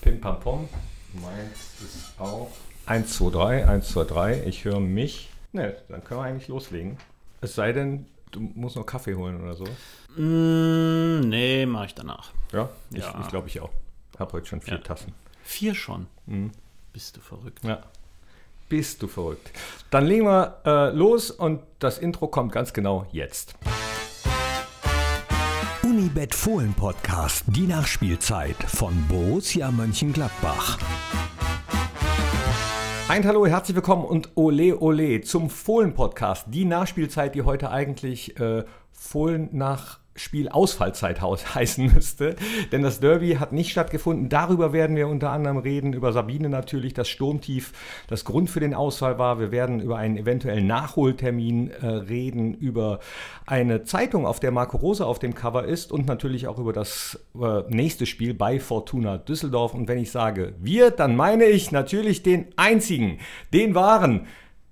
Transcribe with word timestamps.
Pim 0.00 0.20
Pam 0.20 0.40
Pom. 0.40 0.68
Meins 1.14 1.80
ist 1.82 2.18
auch 2.20 2.50
1, 2.86 3.16
2, 3.16 3.30
3, 3.30 3.66
1, 3.68 3.88
2, 3.88 4.04
3. 4.04 4.42
Ich 4.46 4.64
höre 4.64 4.80
mich. 4.80 5.30
Ne, 5.52 5.76
dann 5.88 6.04
können 6.04 6.20
wir 6.20 6.24
eigentlich 6.24 6.48
loslegen. 6.48 6.96
Es 7.40 7.54
sei 7.54 7.72
denn, 7.72 8.06
du 8.30 8.40
musst 8.40 8.76
noch 8.76 8.84
Kaffee 8.84 9.14
holen 9.14 9.40
oder 9.42 9.54
so. 9.54 9.64
Mm, 10.20 11.20
nee, 11.28 11.66
mache 11.66 11.86
ich 11.86 11.94
danach. 11.94 12.30
Ja, 12.52 12.68
ich, 12.90 12.98
Ja. 12.98 13.18
ich 13.22 13.28
glaube 13.28 13.48
ich 13.48 13.60
auch. 13.60 13.70
Hab 14.18 14.32
heute 14.32 14.46
schon 14.46 14.60
vier 14.60 14.74
Ja. 14.74 14.80
Tassen. 14.80 15.14
Vier 15.42 15.74
schon. 15.74 16.06
Mhm. 16.26 16.50
Bist 16.92 17.16
du 17.16 17.20
verrückt. 17.20 17.64
Ja. 17.64 17.82
Bist 18.68 19.02
du 19.02 19.08
verrückt. 19.08 19.50
Dann 19.90 20.04
legen 20.06 20.24
wir 20.26 20.60
äh, 20.66 20.90
los 20.94 21.30
und 21.30 21.60
das 21.78 21.98
Intro 21.98 22.26
kommt 22.28 22.52
ganz 22.52 22.72
genau 22.72 23.06
jetzt. 23.12 23.54
Unibet 26.08 26.34
Fohlen 26.34 26.72
Podcast, 26.72 27.44
die 27.48 27.66
Nachspielzeit 27.66 28.56
von 28.66 28.94
Borussia 29.08 29.70
Mönchengladbach. 29.70 30.78
Ein 33.08 33.26
Hallo, 33.26 33.46
herzlich 33.46 33.74
willkommen 33.74 34.06
und 34.06 34.30
Ole 34.34 34.80
Ole 34.80 35.20
zum 35.20 35.50
Fohlen-Podcast. 35.50 36.46
Die 36.48 36.64
Nachspielzeit, 36.64 37.34
die 37.34 37.42
heute 37.42 37.70
eigentlich 37.70 38.40
äh, 38.40 38.64
Fohlen 38.90 39.50
nach 39.52 39.98
Spielausfallzeit 40.18 41.20
heißen 41.54 41.92
müsste. 41.94 42.36
Denn 42.72 42.82
das 42.82 43.00
Derby 43.00 43.34
hat 43.34 43.52
nicht 43.52 43.70
stattgefunden. 43.70 44.28
Darüber 44.28 44.72
werden 44.72 44.96
wir 44.96 45.08
unter 45.08 45.30
anderem 45.30 45.58
reden. 45.58 45.92
Über 45.92 46.12
Sabine 46.12 46.48
natürlich, 46.48 46.94
das 46.94 47.08
Sturmtief, 47.08 47.72
das 48.08 48.24
Grund 48.24 48.50
für 48.50 48.60
den 48.60 48.74
Ausfall 48.74 49.18
war. 49.18 49.40
Wir 49.40 49.50
werden 49.50 49.80
über 49.80 49.96
einen 49.96 50.16
eventuellen 50.16 50.66
Nachholtermin 50.66 51.70
äh, 51.70 51.86
reden, 51.86 52.54
über 52.54 53.00
eine 53.46 53.84
Zeitung, 53.84 54.26
auf 54.26 54.40
der 54.40 54.50
Marco 54.50 54.76
Rose 54.76 55.06
auf 55.06 55.18
dem 55.18 55.34
Cover 55.34 55.64
ist 55.64 55.92
und 55.92 56.06
natürlich 56.06 56.46
auch 56.48 56.58
über 56.58 56.72
das 56.72 57.18
äh, 57.40 57.62
nächste 57.68 58.06
Spiel 58.06 58.34
bei 58.34 58.60
Fortuna 58.60 59.18
Düsseldorf. 59.18 59.74
Und 59.74 59.88
wenn 59.88 59.98
ich 59.98 60.10
sage 60.10 60.54
wir, 60.58 60.90
dann 60.90 61.16
meine 61.16 61.44
ich 61.44 61.72
natürlich 61.72 62.22
den 62.22 62.46
einzigen, 62.56 63.18
den 63.52 63.74
wahren. 63.74 64.26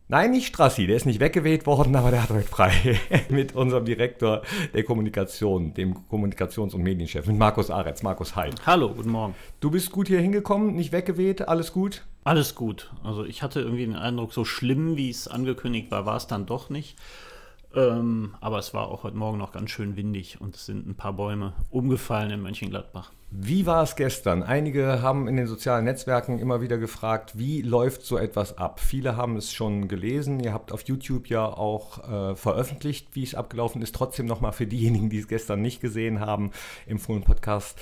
Nein, 0.09 0.31
nicht 0.31 0.47
Strassi, 0.47 0.87
der 0.87 0.95
ist 0.95 1.05
nicht 1.05 1.19
weggeweht 1.19 1.67
worden, 1.67 1.97
aber 1.97 2.13
der 2.13 2.23
hat 2.23 2.31
heute 2.31 2.47
frei 2.47 3.01
mit 3.29 3.57
unserem 3.57 3.85
Direktor 3.85 4.43
der 4.73 4.85
Kommunikation, 4.85 5.75
dem 5.75 5.97
Kommunikations- 6.09 6.77
und 6.77 6.85
Medienchef, 6.85 7.27
mit 7.27 7.37
Markus 7.37 7.73
Aretz. 7.73 8.05
Markus, 8.05 8.37
hi. 8.37 8.51
Hallo, 8.65 8.95
guten 8.95 9.11
Morgen. 9.11 9.35
Du 9.59 9.69
bist 9.73 9.91
gut 9.91 10.07
hier 10.07 10.21
hingekommen, 10.21 10.77
nicht 10.77 10.93
weggeweht, 10.93 11.49
alles 11.49 11.73
gut? 11.73 12.05
Alles 12.23 12.55
gut. 12.55 12.93
Also 13.03 13.25
ich 13.25 13.43
hatte 13.43 13.59
irgendwie 13.59 13.85
den 13.85 13.97
Eindruck, 13.97 14.33
so 14.33 14.45
schlimm, 14.45 14.97
wie 14.97 15.11
es 15.11 15.27
angekündigt 15.27 15.91
war, 15.91 16.07
war 16.07 16.19
es 16.19 16.29
dann 16.29 16.47
doch 16.47 16.71
nicht. 16.71 16.97
Ähm, 17.77 18.35
aber 18.41 18.59
es 18.59 18.73
war 18.73 18.89
auch 18.89 19.03
heute 19.03 19.19
Morgen 19.19 19.37
noch 19.37 19.53
ganz 19.53 19.71
schön 19.71 19.97
windig 19.97 20.41
und 20.41 20.57
es 20.57 20.65
sind 20.65 20.89
ein 20.89 20.95
paar 20.95 21.13
Bäume 21.13 21.53
umgefallen 21.71 22.31
in 22.31 22.41
Mönchengladbach. 22.41 23.13
Wie 23.31 23.67
war 23.67 23.83
es 23.83 23.97
gestern? 23.97 24.43
Einige 24.43 25.03
haben 25.03 25.29
in 25.29 25.37
den 25.37 25.47
sozialen 25.47 25.85
Netzwerken 25.85 26.39
immer 26.39 26.63
wieder 26.63 26.79
gefragt, 26.79 27.37
wie 27.37 27.61
läuft 27.61 28.03
so 28.03 28.17
etwas 28.17 28.57
ab? 28.57 28.81
Viele 28.81 29.17
haben 29.17 29.37
es 29.37 29.53
schon 29.53 29.89
gelesen. 29.89 30.41
Ihr 30.41 30.55
habt 30.55 30.73
auf 30.73 30.83
YouTube 30.83 31.29
ja 31.29 31.45
auch 31.45 32.09
äh, 32.09 32.35
veröffentlicht, 32.37 33.09
wie 33.13 33.25
es 33.25 33.35
abgelaufen 33.35 33.83
ist. 33.83 33.95
Trotzdem 33.95 34.27
nochmal 34.27 34.53
für 34.53 34.67
diejenigen, 34.67 35.11
die 35.11 35.19
es 35.19 35.29
gestern 35.29 35.61
nicht 35.61 35.81
gesehen 35.81 36.21
haben 36.21 36.53
im 36.87 36.99
Fohlen 36.99 37.25
Podcast. 37.25 37.79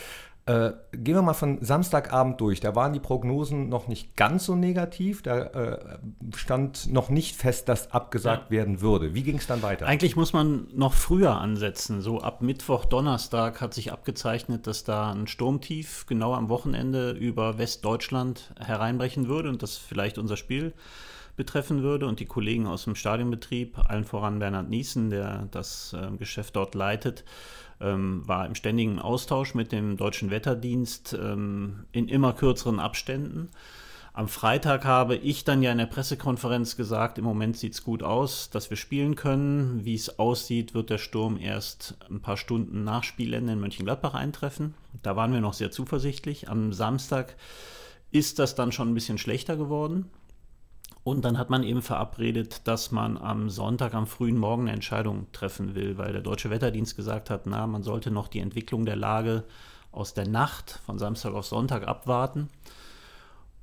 Äh, 0.47 0.73
gehen 0.93 1.15
wir 1.15 1.23
mal 1.23 1.33
von 1.33 1.65
Samstagabend 1.65 2.39
durch. 2.39 2.61
Da 2.61 2.75
waren 2.77 2.93
die 2.93 3.01
Prognosen 3.01 3.71
noch 3.71 3.89
nicht 3.89 4.15
ganz 4.15 4.45
so 4.45 4.55
negativ. 4.55 5.23
Da 5.23 5.39
äh, 5.39 5.99
stand 6.37 6.93
noch 6.93 7.09
nicht 7.09 7.35
fest, 7.35 7.71
dass 7.71 7.93
abgesagt 7.93 8.51
werden 8.51 8.83
würde. 8.83 9.15
Wie 9.15 9.23
ging 9.23 9.39
es 9.39 9.47
dann 9.47 9.63
weiter? 9.63 9.87
Eigentlich 9.87 10.17
muss 10.17 10.35
man 10.35 10.67
noch 10.75 10.93
früher 10.93 11.39
ansetzen. 11.39 12.03
So 12.03 12.21
ab 12.21 12.43
Mittwoch, 12.43 12.85
Donnerstag 12.85 13.63
hat 13.63 13.73
sich 13.73 13.91
abgezeichnet, 13.91 14.67
dass 14.67 14.85
da 14.85 15.13
ein 15.13 15.29
Sturmtief 15.29 16.05
genau 16.07 16.35
am 16.35 16.51
Wochenende 16.51 17.13
über 17.13 17.57
Westdeutschland 17.57 18.53
hereinbrechen 18.61 19.29
würde 19.29 19.49
und 19.49 19.63
das 19.63 19.79
vielleicht 19.79 20.19
unser 20.19 20.37
Spiel 20.37 20.75
betreffen 21.37 21.83
würde. 21.83 22.07
Und 22.07 22.21
die 22.21 22.27
Kollegen 22.27 22.67
aus 22.67 22.85
dem 22.85 22.97
Stadionbetrieb, 22.97 23.79
allen 23.79 24.05
voran 24.05 24.41
Bernhard 24.41 24.69
Niesen, 24.69 25.09
der 25.09 25.49
das 25.51 25.95
äh, 25.95 26.15
Geschäft 26.19 26.57
dort 26.57 26.75
leitet, 26.75 27.25
ähm, 27.81 28.23
war 28.27 28.47
im 28.47 28.55
ständigen 28.55 28.99
Austausch 28.99 29.55
mit 29.55 29.73
dem 29.73 29.97
Deutschen 29.97 30.31
Wetterdienst 30.31 31.17
ähm, 31.21 31.85
in 31.93 32.09
immer 32.09 32.33
kürzeren 32.33 32.81
Abständen. 32.81 33.51
Am 34.17 34.29
Freitag 34.29 34.85
habe 34.85 35.17
ich 35.17 35.43
dann 35.43 35.61
ja 35.61 35.73
in 35.73 35.79
der 35.79 35.87
Pressekonferenz 35.87 36.77
gesagt, 36.77 37.19
im 37.19 37.25
Moment 37.25 37.57
sieht 37.57 37.75
es 37.75 37.83
gut 37.83 38.05
aus, 38.05 38.49
dass 38.49 38.71
wir 38.71 38.77
spielen 38.77 39.17
können. 39.17 39.85
Wie 39.85 39.97
es 39.97 40.21
aussieht, 40.21 40.73
wird 40.73 40.91
der 40.91 40.99
Sturm 40.99 41.37
erst 41.37 41.97
ein 42.09 42.21
paar 42.21 42.37
Stunden 42.37 42.85
nach 42.85 43.03
Spielende 43.03 43.55
in 43.55 43.61
Mönchengladbach 43.61 44.15
eintreffen. 44.15 44.75
Da 45.03 45.17
waren 45.17 45.33
wir 45.33 45.41
noch 45.41 45.55
sehr 45.55 45.73
zuversichtlich. 45.73 46.49
Am 46.49 46.73
Samstag 46.73 47.35
ist 48.13 48.39
das 48.39 48.55
dann 48.55 48.71
schon 48.71 48.91
ein 48.91 48.95
bisschen 48.95 49.19
schlechter 49.19 49.57
geworden. 49.57 50.09
Und 51.05 51.27
dann 51.27 51.37
hat 51.37 51.51
man 51.51 51.63
eben 51.63 51.83
verabredet, 51.83 52.67
dass 52.67 52.91
man 52.91 53.19
am 53.19 53.51
Sonntag, 53.51 53.93
am 53.93 54.07
frühen 54.07 54.39
Morgen 54.39 54.63
eine 54.63 54.73
Entscheidung 54.73 55.27
treffen 55.33 55.75
will, 55.75 55.99
weil 55.99 56.13
der 56.13 56.23
Deutsche 56.23 56.49
Wetterdienst 56.49 56.97
gesagt 56.97 57.29
hat, 57.29 57.47
na, 57.47 57.67
man 57.67 57.83
sollte 57.83 58.11
noch 58.11 58.27
die 58.27 58.41
Entwicklung 58.41 58.87
der 58.87 58.97
Lage 58.97 59.45
aus 59.93 60.15
der 60.15 60.27
Nacht 60.27 60.81
von 60.87 60.99
Samstag 60.99 61.35
auf 61.35 61.45
Sonntag 61.45 61.87
abwarten. 61.87 62.49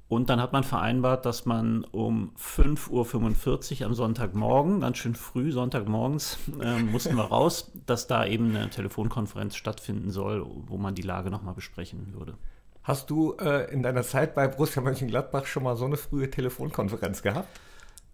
Und 0.07 0.29
dann 0.29 0.39
hat 0.39 0.53
man 0.53 0.63
vereinbart, 0.63 1.25
dass 1.25 1.45
man 1.45 1.83
um 1.85 2.31
5.45 2.37 3.79
Uhr 3.79 3.87
am 3.87 3.93
Sonntagmorgen, 3.95 4.81
ganz 4.81 4.97
schön 4.97 5.15
früh, 5.15 5.51
Sonntagmorgens, 5.51 6.37
äh, 6.61 6.79
mussten 6.83 7.15
wir 7.15 7.23
raus, 7.23 7.71
dass 7.87 8.05
da 8.05 8.25
eben 8.25 8.55
eine 8.55 8.69
Telefonkonferenz 8.69 9.55
stattfinden 9.55 10.11
soll, 10.11 10.45
wo 10.67 10.77
man 10.77 10.93
die 10.93 11.01
Lage 11.01 11.31
nochmal 11.31 11.55
besprechen 11.55 12.13
würde. 12.13 12.35
Hast 12.83 13.09
du 13.09 13.35
äh, 13.39 13.71
in 13.71 13.83
deiner 13.83 14.03
Zeit 14.03 14.33
bei 14.33 14.47
Borussia 14.47 14.81
Mönchengladbach 14.81 15.45
schon 15.45 15.63
mal 15.63 15.75
so 15.75 15.85
eine 15.85 15.97
frühe 15.97 16.29
Telefonkonferenz 16.29 17.21
gehabt? 17.21 17.59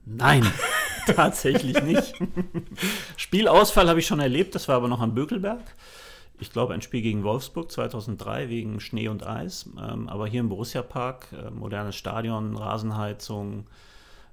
Nein, 0.06 0.46
tatsächlich 1.06 1.82
nicht. 1.84 2.14
Spielausfall 3.16 3.88
habe 3.88 4.00
ich 4.00 4.08
schon 4.08 4.20
erlebt, 4.20 4.56
das 4.56 4.68
war 4.68 4.76
aber 4.76 4.88
noch 4.88 5.02
am 5.02 5.14
Bökelberg. 5.14 5.62
Ich 6.40 6.52
glaube, 6.52 6.74
ein 6.74 6.82
Spiel 6.82 7.02
gegen 7.02 7.24
Wolfsburg 7.24 7.72
2003 7.72 8.50
wegen 8.50 8.80
Schnee 8.80 9.08
und 9.08 9.26
Eis. 9.26 9.70
Ähm, 9.78 10.08
aber 10.08 10.28
hier 10.28 10.42
im 10.42 10.50
Borussia-Park, 10.50 11.30
äh, 11.32 11.50
modernes 11.50 11.96
Stadion, 11.96 12.56
Rasenheizung, 12.56 13.68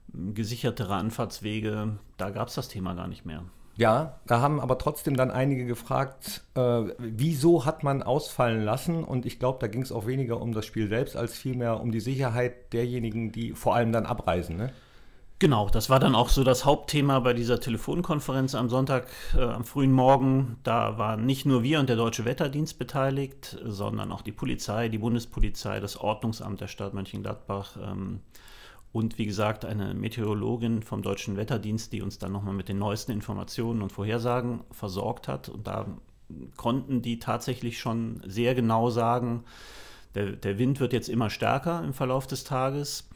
gesichertere 0.09 0.95
Anfahrtswege, 0.95 1.97
da 2.19 2.31
gab 2.31 2.49
es 2.49 2.55
das 2.55 2.69
Thema 2.69 2.95
gar 2.95 3.09
nicht 3.09 3.25
mehr. 3.25 3.45
Ja, 3.77 4.21
da 4.27 4.41
haben 4.41 4.61
aber 4.61 4.79
trotzdem 4.79 5.17
dann 5.17 5.33
einige 5.33 5.67
gefragt, 5.67 6.43
äh, 6.55 6.83
wieso 6.99 7.65
hat 7.65 7.83
man 7.83 8.03
ausfallen 8.03 8.65
lassen? 8.65 9.03
Und 9.03 9.27
ich 9.27 9.41
glaube, 9.41 9.59
da 9.61 9.67
ging 9.67 9.83
es 9.83 9.91
auch 9.91 10.07
weniger 10.07 10.41
um 10.41 10.53
das 10.53 10.65
Spiel 10.65 10.89
selbst, 10.89 11.17
als 11.17 11.37
vielmehr 11.37 11.81
um 11.81 11.91
die 11.91 12.01
Sicherheit 12.01 12.73
derjenigen, 12.73 13.33
die 13.33 13.53
vor 13.53 13.75
allem 13.75 13.91
dann 13.91 14.07
abreisen. 14.07 14.57
Ne? 14.57 14.73
Genau, 15.41 15.69
das 15.69 15.91
war 15.91 15.99
dann 15.99 16.15
auch 16.15 16.29
so 16.29 16.45
das 16.45 16.65
Hauptthema 16.65 17.19
bei 17.19 17.35
dieser 17.35 17.59
Telefonkonferenz 17.59 18.55
am 18.55 18.69
Sonntag, 18.69 19.09
äh, 19.37 19.43
am 19.43 19.65
frühen 19.65 19.91
Morgen. 19.91 20.57
Da 20.63 20.97
waren 20.97 21.27
nicht 21.27 21.45
nur 21.45 21.65
wir 21.65 21.81
und 21.81 21.89
der 21.89 21.97
Deutsche 21.97 22.25
Wetterdienst 22.25 22.79
beteiligt, 22.79 23.59
sondern 23.65 24.13
auch 24.13 24.23
die 24.23 24.33
Polizei, 24.33 24.89
die 24.89 24.99
Bundespolizei, 24.99 25.81
das 25.81 25.97
Ordnungsamt 25.97 26.61
der 26.61 26.69
Stadt 26.69 26.95
Mönchengladbach 26.95 27.77
ähm, 27.83 28.21
und 28.95 29.19
wie 29.19 29.27
gesagt 29.27 29.65
eine 29.65 29.93
Meteorologin 29.93 30.85
vom 30.85 31.03
Deutschen 31.03 31.37
Wetterdienst, 31.37 31.93
die 31.93 32.01
uns 32.01 32.21
dann 32.21 32.31
nochmal 32.31 32.55
mit 32.55 32.69
den 32.69 32.79
neuesten 32.79 33.11
Informationen 33.11 33.83
und 33.83 33.91
Vorhersagen 33.91 34.61
versorgt 34.71 35.27
hat. 35.27 35.49
Und 35.49 35.67
da 35.67 35.99
konnten 36.57 37.03
die 37.03 37.19
tatsächlich 37.19 37.81
schon 37.81 38.23
sehr 38.25 38.55
genau 38.55 38.91
sagen, 38.91 39.43
der, 40.15 40.37
der 40.37 40.59
Wind 40.61 40.79
wird 40.79 40.93
jetzt 40.93 41.09
immer 41.09 41.29
stärker 41.29 41.83
im 41.83 41.93
Verlauf 41.93 42.29
des 42.29 42.45
Tages. 42.45 43.09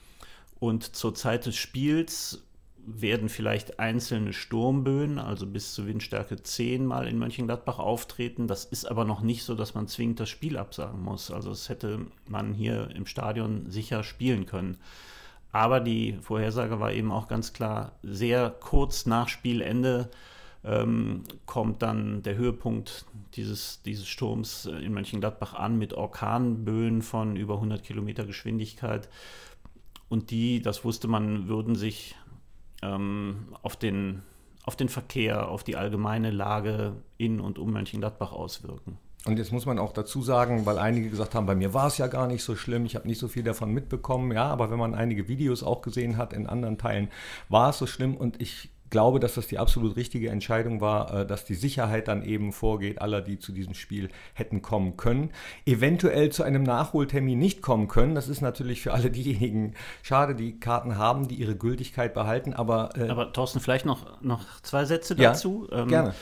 Und 0.59 0.97
zur 0.97 1.15
Zeit 1.15 1.47
des 1.47 1.55
Spiels 1.55 2.43
werden 2.85 3.29
vielleicht 3.29 3.79
einzelne 3.79 4.33
Sturmböen, 4.33 5.21
also 5.21 5.47
bis 5.47 5.75
zur 5.75 5.87
Windstärke 5.87 6.43
10 6.43 6.87
mal 6.87 7.07
in 7.07 7.21
Mönchengladbach 7.21 7.79
auftreten. 7.79 8.49
Das 8.49 8.65
ist 8.65 8.85
aber 8.85 9.05
noch 9.05 9.21
nicht 9.21 9.45
so, 9.45 9.55
dass 9.55 9.75
man 9.75 9.87
zwingend 9.87 10.19
das 10.19 10.29
Spiel 10.29 10.57
absagen 10.57 11.01
muss. 11.01 11.31
Also 11.31 11.51
das 11.51 11.69
hätte 11.69 12.01
man 12.27 12.53
hier 12.53 12.91
im 12.97 13.07
Stadion 13.07 13.71
sicher 13.71 14.03
spielen 14.03 14.45
können. 14.45 14.79
Aber 15.53 15.81
die 15.81 16.19
Vorhersage 16.21 16.79
war 16.81 16.93
eben 16.93 17.11
auch 17.11 17.29
ganz 17.29 17.53
klar, 17.53 17.93
sehr 18.03 18.51
kurz 18.51 19.07
nach 19.07 19.29
Spielende 19.29 20.11
ähm, 20.65 21.25
kommt 21.47 21.83
dann 21.83 22.23
der 22.23 22.37
Höhepunkt 22.37 23.07
dieses, 23.35 23.83
dieses 23.83 24.09
Sturms 24.09 24.67
in 24.67 24.93
Mönchengladbach 24.93 25.55
an 25.55 25.79
mit 25.79 25.95
Orkanböen 25.95 27.03
von 27.03 27.37
über 27.37 27.55
100 27.55 27.83
Kilometer 27.83 28.25
Geschwindigkeit. 28.25 29.09
Und 30.09 30.31
die, 30.31 30.61
das 30.61 30.85
wusste 30.85 31.09
man, 31.09 31.49
würden 31.49 31.75
sich 31.75 32.17
ähm, 32.83 33.55
auf, 33.63 33.77
den, 33.77 34.23
auf 34.65 34.77
den 34.77 34.89
Verkehr, 34.89 35.49
auf 35.49 35.65
die 35.65 35.77
allgemeine 35.77 36.31
Lage 36.31 36.97
in 37.17 37.41
und 37.41 37.59
um 37.59 37.73
Mönchengladbach 37.73 38.33
auswirken. 38.33 38.99
Und 39.29 39.39
jetzt 39.39 39.53
muss 39.53 39.67
man 39.67 39.79
auch 39.79 39.93
dazu 39.93 40.23
sagen, 40.23 40.65
weil 40.65 40.79
einige 40.79 41.11
gesagt 41.11 41.35
haben, 41.35 41.47
bei 41.47 41.55
mir 41.55 41.75
war 41.75 41.87
es 41.87 41.99
ja 41.99 42.07
gar 42.07 42.27
nicht 42.27 42.43
so 42.43 42.57
schlimm, 42.57 42.87
ich 42.87 42.95
habe 42.95 43.07
nicht 43.07 43.19
so 43.19 43.29
viel 43.29 43.43
davon 43.43 43.73
mitbekommen. 43.73 44.33
Ja, 44.33 44.47
aber 44.47 44.71
wenn 44.71 44.79
man 44.79 44.95
einige 44.95 45.29
Videos 45.29 45.63
auch 45.63 45.83
gesehen 45.83 46.17
hat 46.17 46.33
in 46.33 46.47
anderen 46.47 46.79
Teilen, 46.79 47.09
war 47.49 47.71
es 47.71 47.79
so 47.79 47.87
schlimm. 47.87 48.17
Und 48.17 48.41
ich 48.41 48.71
glaube, 48.91 49.21
dass 49.21 49.35
das 49.35 49.47
die 49.47 49.59
absolut 49.59 49.97
richtige 49.97 50.31
Entscheidung 50.31 50.81
war, 50.81 51.13
äh, 51.13 51.27
dass 51.27 51.45
die 51.45 51.55
Sicherheit 51.55 52.09
dann 52.09 52.23
eben 52.25 52.53
vorgeht, 52.53 53.01
aller, 53.01 53.21
die 53.21 53.39
zu 53.39 53.53
diesem 53.53 53.75
Spiel 53.75 54.09
hätten 54.35 54.63
kommen 54.63 54.97
können. 54.97 55.31
Eventuell 55.67 56.31
zu 56.31 56.43
einem 56.43 56.63
Nachholtermin 56.63 57.39
nicht 57.39 57.63
kommen 57.63 57.89
können. 57.89 58.15
Das 58.15 58.29
ist 58.29 58.41
natürlich 58.41 58.81
für 58.81 58.95
alle 58.95 59.11
diejenigen 59.11 59.75
schade, 60.03 60.35
die 60.35 60.59
Karten 60.59 60.97
haben, 60.97 61.29
die 61.29 61.35
ihre 61.35 61.57
Gültigkeit 61.57 62.15
behalten. 62.15 62.55
Aber, 62.55 62.91
äh 62.97 63.09
aber 63.09 63.33
Thorsten, 63.33 63.61
vielleicht 63.61 63.87
noch, 63.87 64.23
noch 64.23 64.45
zwei 64.63 64.85
Sätze 64.85 65.15
dazu. 65.15 65.69
Ja, 65.71 65.83
ähm, 65.83 65.89
gerne. 65.89 66.15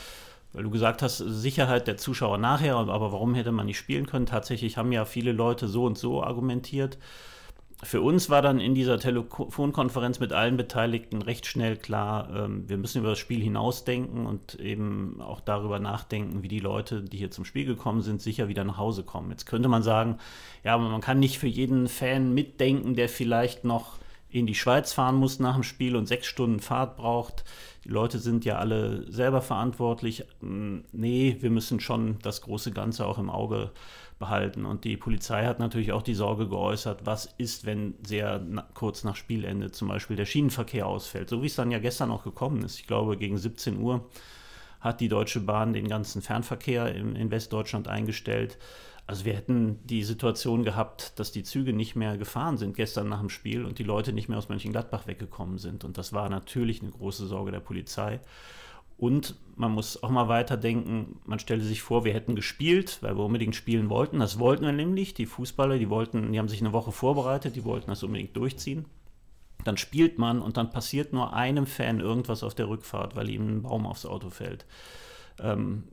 Weil 0.53 0.63
du 0.63 0.69
gesagt 0.69 1.01
hast, 1.01 1.17
Sicherheit 1.17 1.87
der 1.87 1.97
Zuschauer 1.97 2.37
nachher, 2.37 2.75
aber 2.75 3.11
warum 3.11 3.35
hätte 3.35 3.51
man 3.51 3.65
nicht 3.65 3.77
spielen 3.77 4.05
können? 4.05 4.25
Tatsächlich 4.25 4.77
haben 4.77 4.91
ja 4.91 5.05
viele 5.05 5.31
Leute 5.31 5.67
so 5.67 5.85
und 5.85 5.97
so 5.97 6.23
argumentiert 6.23 6.97
für 7.83 8.01
uns 8.01 8.29
war 8.29 8.41
dann 8.41 8.59
in 8.59 8.73
dieser 8.73 8.97
Telefonkonferenz 8.99 10.19
mit 10.19 10.33
allen 10.33 10.57
Beteiligten 10.57 11.21
recht 11.21 11.45
schnell 11.45 11.77
klar, 11.77 12.29
ähm, 12.35 12.67
wir 12.67 12.77
müssen 12.77 12.99
über 12.99 13.09
das 13.09 13.19
Spiel 13.19 13.39
hinausdenken 13.39 14.25
und 14.25 14.55
eben 14.55 15.21
auch 15.21 15.41
darüber 15.41 15.77
nachdenken, 15.77 16.41
wie 16.41 16.47
die 16.47 16.59
Leute, 16.59 17.03
die 17.03 17.17
hier 17.17 17.29
zum 17.29 17.45
Spiel 17.45 17.65
gekommen 17.65 18.01
sind, 18.01 18.21
sicher 18.21 18.47
wieder 18.47 18.63
nach 18.63 18.77
Hause 18.77 19.03
kommen. 19.03 19.29
Jetzt 19.29 19.45
könnte 19.45 19.69
man 19.69 19.83
sagen, 19.83 20.17
ja, 20.63 20.75
man 20.77 21.01
kann 21.01 21.19
nicht 21.19 21.37
für 21.37 21.47
jeden 21.47 21.87
Fan 21.87 22.33
mitdenken, 22.33 22.95
der 22.95 23.09
vielleicht 23.09 23.63
noch 23.63 23.99
in 24.39 24.47
die 24.47 24.55
Schweiz 24.55 24.93
fahren 24.93 25.15
muss 25.15 25.39
nach 25.39 25.55
dem 25.55 25.63
Spiel 25.63 25.95
und 25.95 26.07
sechs 26.07 26.27
Stunden 26.27 26.59
Fahrt 26.59 26.97
braucht. 26.97 27.43
Die 27.83 27.89
Leute 27.89 28.19
sind 28.19 28.45
ja 28.45 28.57
alle 28.57 29.09
selber 29.11 29.41
verantwortlich. 29.41 30.25
Hm, 30.41 30.83
nee, 30.91 31.37
wir 31.39 31.49
müssen 31.49 31.79
schon 31.79 32.19
das 32.21 32.41
große 32.41 32.71
Ganze 32.71 33.05
auch 33.05 33.17
im 33.17 33.29
Auge 33.29 33.71
behalten. 34.19 34.65
Und 34.65 34.83
die 34.83 34.97
Polizei 34.97 35.45
hat 35.45 35.59
natürlich 35.59 35.91
auch 35.91 36.01
die 36.01 36.15
Sorge 36.15 36.47
geäußert, 36.47 37.05
was 37.05 37.33
ist, 37.37 37.65
wenn 37.65 37.93
sehr 38.05 38.41
na, 38.45 38.67
kurz 38.73 39.03
nach 39.03 39.15
Spielende 39.15 39.71
zum 39.71 39.87
Beispiel 39.87 40.15
der 40.15 40.25
Schienenverkehr 40.25 40.87
ausfällt, 40.87 41.29
so 41.29 41.41
wie 41.41 41.47
es 41.47 41.55
dann 41.55 41.71
ja 41.71 41.79
gestern 41.79 42.11
auch 42.11 42.23
gekommen 42.23 42.63
ist. 42.63 42.79
Ich 42.79 42.87
glaube, 42.87 43.17
gegen 43.17 43.37
17 43.37 43.79
Uhr 43.79 44.05
hat 44.79 45.01
die 45.01 45.09
Deutsche 45.09 45.39
Bahn 45.39 45.73
den 45.73 45.87
ganzen 45.87 46.21
Fernverkehr 46.21 46.93
in, 46.93 47.15
in 47.15 47.31
Westdeutschland 47.31 47.87
eingestellt. 47.87 48.57
Also 49.07 49.23
wir 49.23 49.33
hätten 49.33 49.79
die 49.87 50.03
Situation 50.03 50.63
gehabt, 50.63 51.17
dass 51.17 51.31
die 51.31 51.43
Züge 51.43 51.71
nicht 51.71 51.95
mehr 51.95 52.17
gefahren 52.17 52.57
sind 52.57 52.75
gestern 52.75 53.07
nach 53.07 53.21
dem 53.21 53.29
Spiel 53.29 53.63
und 53.63 53.79
die 53.79 53.83
Leute 53.83 54.11
nicht 54.11 54.27
mehr 54.27 54.37
aus 54.37 54.49
Mönchengladbach 54.49 55.07
weggekommen 55.07 55.57
sind. 55.57 55.85
Und 55.85 55.97
das 55.97 56.11
war 56.11 56.27
natürlich 56.27 56.81
eine 56.81 56.91
große 56.91 57.25
Sorge 57.25 57.51
der 57.51 57.61
Polizei. 57.61 58.19
Und 58.97 59.35
man 59.55 59.71
muss 59.71 60.03
auch 60.03 60.09
mal 60.09 60.27
weiterdenken, 60.27 61.19
man 61.25 61.39
stelle 61.39 61.63
sich 61.63 61.81
vor, 61.81 62.03
wir 62.03 62.13
hätten 62.13 62.35
gespielt, 62.35 62.97
weil 63.01 63.15
wir 63.15 63.23
unbedingt 63.23 63.55
spielen 63.55 63.89
wollten. 63.89 64.19
Das 64.19 64.39
wollten 64.39 64.65
wir 64.65 64.73
nämlich. 64.73 65.13
Die 65.13 65.25
Fußballer, 65.25 65.77
die 65.77 65.89
wollten, 65.89 66.33
die 66.33 66.39
haben 66.39 66.49
sich 66.49 66.61
eine 66.61 66.73
Woche 66.73 66.91
vorbereitet, 66.91 67.55
die 67.55 67.63
wollten 67.63 67.87
das 67.87 68.03
unbedingt 68.03 68.35
durchziehen. 68.35 68.85
Dann 69.63 69.77
spielt 69.77 70.19
man 70.19 70.41
und 70.41 70.57
dann 70.57 70.71
passiert 70.71 71.13
nur 71.13 71.33
einem 71.33 71.65
Fan 71.65 72.01
irgendwas 72.01 72.43
auf 72.43 72.55
der 72.55 72.67
Rückfahrt, 72.67 73.15
weil 73.15 73.29
ihm 73.29 73.47
ein 73.47 73.61
Baum 73.61 73.85
aufs 73.85 74.05
Auto 74.05 74.29
fällt. 74.29 74.65
Ähm, 75.39 75.83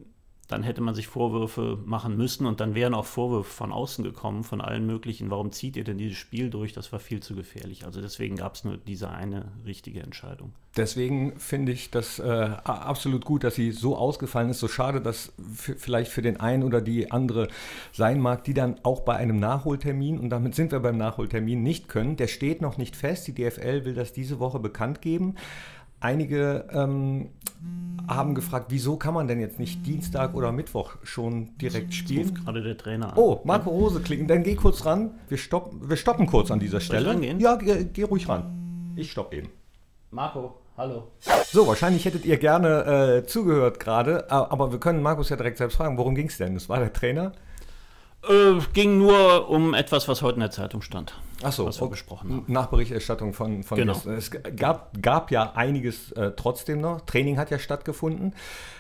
dann 0.54 0.62
hätte 0.62 0.80
man 0.80 0.94
sich 0.94 1.08
Vorwürfe 1.08 1.80
machen 1.84 2.16
müssen 2.16 2.46
und 2.46 2.60
dann 2.60 2.76
wären 2.76 2.94
auch 2.94 3.06
Vorwürfe 3.06 3.50
von 3.50 3.72
außen 3.72 4.04
gekommen, 4.04 4.44
von 4.44 4.60
allen 4.60 4.86
möglichen, 4.86 5.28
warum 5.28 5.50
zieht 5.50 5.76
ihr 5.76 5.82
denn 5.82 5.98
dieses 5.98 6.16
Spiel 6.16 6.48
durch? 6.48 6.72
Das 6.72 6.92
war 6.92 7.00
viel 7.00 7.20
zu 7.20 7.34
gefährlich. 7.34 7.84
Also 7.84 8.00
deswegen 8.00 8.36
gab 8.36 8.54
es 8.54 8.62
nur 8.62 8.76
diese 8.76 9.10
eine 9.10 9.50
richtige 9.66 10.00
Entscheidung. 10.00 10.52
Deswegen 10.76 11.38
finde 11.40 11.72
ich 11.72 11.90
das 11.90 12.20
äh, 12.20 12.50
absolut 12.64 13.24
gut, 13.24 13.42
dass 13.42 13.56
sie 13.56 13.72
so 13.72 13.96
ausgefallen 13.96 14.50
ist. 14.50 14.60
So 14.60 14.68
schade, 14.68 15.00
dass 15.00 15.32
vielleicht 15.42 16.12
für 16.12 16.22
den 16.22 16.38
einen 16.38 16.62
oder 16.62 16.80
die 16.80 17.10
andere 17.10 17.48
sein 17.92 18.20
mag, 18.20 18.44
die 18.44 18.54
dann 18.54 18.76
auch 18.84 19.00
bei 19.00 19.16
einem 19.16 19.40
Nachholtermin, 19.40 20.20
und 20.20 20.30
damit 20.30 20.54
sind 20.54 20.70
wir 20.70 20.78
beim 20.78 20.96
Nachholtermin, 20.96 21.64
nicht 21.64 21.88
können. 21.88 22.16
Der 22.16 22.28
steht 22.28 22.60
noch 22.60 22.76
nicht 22.76 22.94
fest. 22.94 23.26
Die 23.26 23.34
DFL 23.34 23.84
will 23.84 23.94
das 23.94 24.12
diese 24.12 24.38
Woche 24.38 24.60
bekannt 24.60 25.02
geben. 25.02 25.34
Einige 26.04 26.66
ähm, 26.70 27.30
haben 28.06 28.34
gefragt, 28.34 28.66
wieso 28.68 28.98
kann 28.98 29.14
man 29.14 29.26
denn 29.26 29.40
jetzt 29.40 29.58
nicht 29.58 29.86
Dienstag 29.86 30.34
oder 30.34 30.52
Mittwoch 30.52 30.96
schon 31.02 31.56
direkt 31.56 31.94
spielen? 31.94 32.34
gerade 32.34 32.62
der 32.62 32.76
Trainer 32.76 33.12
an. 33.12 33.12
Oh, 33.16 33.40
Marco 33.44 33.70
Rose 33.70 34.02
klicken. 34.02 34.28
Dann 34.28 34.42
geh 34.42 34.54
kurz 34.54 34.84
ran. 34.84 35.12
Wir, 35.30 35.38
stopp, 35.38 35.72
wir 35.80 35.96
stoppen 35.96 36.26
kurz 36.26 36.50
an 36.50 36.60
dieser 36.60 36.80
Stelle. 36.80 37.06
Soll 37.06 37.12
ich 37.12 37.16
rangehen? 37.16 37.40
Ja, 37.40 37.56
geh, 37.56 37.84
geh 37.84 38.02
ruhig 38.02 38.28
ran. 38.28 38.92
Ich 38.96 39.12
stopp 39.12 39.32
eben. 39.32 39.48
Marco, 40.10 40.58
hallo. 40.76 41.04
So, 41.46 41.66
wahrscheinlich 41.66 42.04
hättet 42.04 42.26
ihr 42.26 42.36
gerne 42.36 43.22
äh, 43.22 43.26
zugehört 43.26 43.80
gerade, 43.80 44.30
aber 44.30 44.72
wir 44.72 44.80
können 44.80 45.00
Markus 45.00 45.30
ja 45.30 45.36
direkt 45.36 45.56
selbst 45.56 45.76
fragen, 45.76 45.96
worum 45.96 46.14
ging 46.14 46.26
es 46.26 46.36
denn? 46.36 46.52
Das 46.52 46.68
war 46.68 46.80
der 46.80 46.92
Trainer? 46.92 47.32
Äh, 48.28 48.60
ging 48.72 48.98
nur 48.98 49.48
um 49.48 49.74
etwas, 49.74 50.08
was 50.08 50.22
heute 50.22 50.36
in 50.36 50.40
der 50.40 50.50
Zeitung 50.50 50.82
stand. 50.82 51.14
Ach 51.42 51.52
so, 51.52 51.66
was 51.66 51.80
wir 51.80 51.88
besprochen 51.88 52.30
haben. 52.30 52.44
Nachberichterstattung 52.46 53.34
von, 53.34 53.62
von 53.62 53.76
genau. 53.76 54.00
Es 54.16 54.30
gab, 54.56 55.02
gab 55.02 55.30
ja 55.30 55.52
einiges 55.54 56.12
äh, 56.12 56.32
trotzdem 56.36 56.80
noch. 56.80 57.02
Training 57.02 57.36
hat 57.36 57.50
ja 57.50 57.58
stattgefunden. 57.58 58.34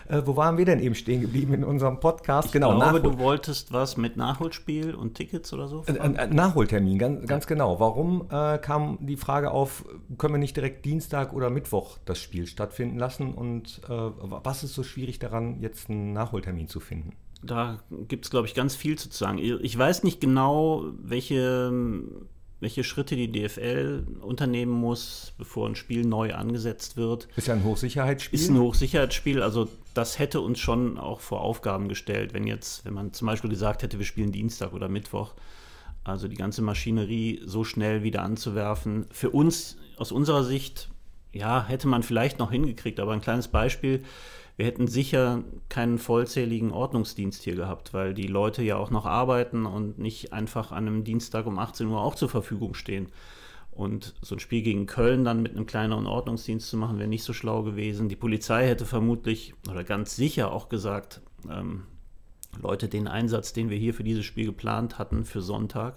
Äh, 0.08 0.22
wo 0.24 0.36
waren 0.36 0.56
wir 0.56 0.64
denn 0.64 0.80
eben 0.80 0.94
stehen 0.94 1.20
geblieben 1.20 1.52
in 1.54 1.64
unserem 1.64 2.00
Podcast? 2.00 2.46
Ich 2.46 2.52
genau, 2.52 2.74
glaube, 2.74 3.00
du 3.00 3.18
wolltest 3.18 3.72
was 3.72 3.96
mit 3.96 4.16
Nachholspiel 4.16 4.94
und 4.94 5.14
Tickets 5.14 5.52
oder 5.52 5.68
so? 5.68 5.84
Ein, 5.86 6.16
ein 6.16 6.30
Nachholtermin, 6.30 6.98
ganz, 6.98 7.26
ganz 7.26 7.46
genau. 7.46 7.80
Warum 7.80 8.28
äh, 8.30 8.58
kam 8.58 8.98
die 9.00 9.16
Frage 9.16 9.50
auf, 9.50 9.84
können 10.16 10.34
wir 10.34 10.38
nicht 10.38 10.56
direkt 10.56 10.84
Dienstag 10.84 11.32
oder 11.32 11.50
Mittwoch 11.50 11.98
das 12.04 12.18
Spiel 12.18 12.46
stattfinden 12.46 12.98
lassen? 12.98 13.34
Und 13.34 13.80
äh, 13.88 13.90
was 13.90 14.64
ist 14.64 14.74
so 14.74 14.82
schwierig 14.82 15.18
daran, 15.18 15.60
jetzt 15.60 15.90
einen 15.90 16.12
Nachholtermin 16.12 16.68
zu 16.68 16.80
finden? 16.80 17.12
Da 17.46 17.80
gibt 18.08 18.24
es, 18.24 18.30
glaube 18.30 18.46
ich, 18.46 18.54
ganz 18.54 18.74
viel 18.76 18.98
zu 18.98 19.08
sagen. 19.10 19.38
Ich 19.38 19.76
weiß 19.76 20.02
nicht 20.04 20.20
genau, 20.20 20.86
welche, 20.98 21.72
welche 22.60 22.84
Schritte 22.84 23.16
die 23.16 23.30
DFL 23.30 24.06
unternehmen 24.20 24.72
muss, 24.72 25.32
bevor 25.38 25.68
ein 25.68 25.74
Spiel 25.74 26.04
neu 26.04 26.34
angesetzt 26.34 26.96
wird. 26.96 27.28
Ist 27.36 27.48
ja 27.48 27.54
ein 27.54 27.64
Hochsicherheitsspiel. 27.64 28.38
Ist 28.38 28.48
ein 28.48 28.58
Hochsicherheitsspiel. 28.58 29.42
Also 29.42 29.68
das 29.94 30.18
hätte 30.18 30.40
uns 30.40 30.58
schon 30.58 30.98
auch 30.98 31.20
vor 31.20 31.40
Aufgaben 31.40 31.88
gestellt, 31.88 32.34
wenn 32.34 32.46
jetzt, 32.46 32.84
wenn 32.84 32.94
man 32.94 33.12
zum 33.12 33.26
Beispiel 33.26 33.50
gesagt 33.50 33.82
hätte, 33.82 33.98
wir 33.98 34.06
spielen 34.06 34.32
Dienstag 34.32 34.72
oder 34.72 34.88
Mittwoch. 34.88 35.34
Also 36.02 36.28
die 36.28 36.36
ganze 36.36 36.62
Maschinerie 36.62 37.40
so 37.46 37.64
schnell 37.64 38.02
wieder 38.02 38.22
anzuwerfen. 38.22 39.06
Für 39.10 39.30
uns, 39.30 39.76
aus 39.96 40.12
unserer 40.12 40.44
Sicht, 40.44 40.90
ja, 41.32 41.66
hätte 41.66 41.88
man 41.88 42.02
vielleicht 42.02 42.38
noch 42.38 42.50
hingekriegt, 42.50 43.00
aber 43.00 43.12
ein 43.12 43.20
kleines 43.20 43.48
Beispiel 43.48 44.04
wir 44.56 44.66
hätten 44.66 44.86
sicher 44.86 45.42
keinen 45.68 45.98
vollzähligen 45.98 46.70
Ordnungsdienst 46.70 47.42
hier 47.42 47.56
gehabt, 47.56 47.92
weil 47.92 48.14
die 48.14 48.28
Leute 48.28 48.62
ja 48.62 48.76
auch 48.76 48.90
noch 48.90 49.04
arbeiten 49.04 49.66
und 49.66 49.98
nicht 49.98 50.32
einfach 50.32 50.70
an 50.70 50.86
einem 50.86 51.04
Dienstag 51.04 51.46
um 51.46 51.58
18 51.58 51.88
Uhr 51.88 52.00
auch 52.00 52.14
zur 52.14 52.28
Verfügung 52.28 52.74
stehen. 52.74 53.08
Und 53.72 54.14
so 54.22 54.36
ein 54.36 54.38
Spiel 54.38 54.62
gegen 54.62 54.86
Köln 54.86 55.24
dann 55.24 55.42
mit 55.42 55.56
einem 55.56 55.66
kleineren 55.66 56.06
Ordnungsdienst 56.06 56.68
zu 56.68 56.76
machen, 56.76 56.98
wäre 56.98 57.08
nicht 57.08 57.24
so 57.24 57.32
schlau 57.32 57.64
gewesen. 57.64 58.08
Die 58.08 58.14
Polizei 58.14 58.68
hätte 58.68 58.86
vermutlich 58.86 59.54
oder 59.68 59.82
ganz 59.82 60.14
sicher 60.14 60.52
auch 60.52 60.68
gesagt, 60.68 61.20
ähm, 61.50 61.82
Leute, 62.62 62.88
den 62.88 63.08
Einsatz, 63.08 63.52
den 63.52 63.70
wir 63.70 63.76
hier 63.76 63.92
für 63.92 64.04
dieses 64.04 64.24
Spiel 64.24 64.46
geplant 64.46 64.98
hatten, 64.98 65.24
für 65.24 65.42
Sonntag, 65.42 65.96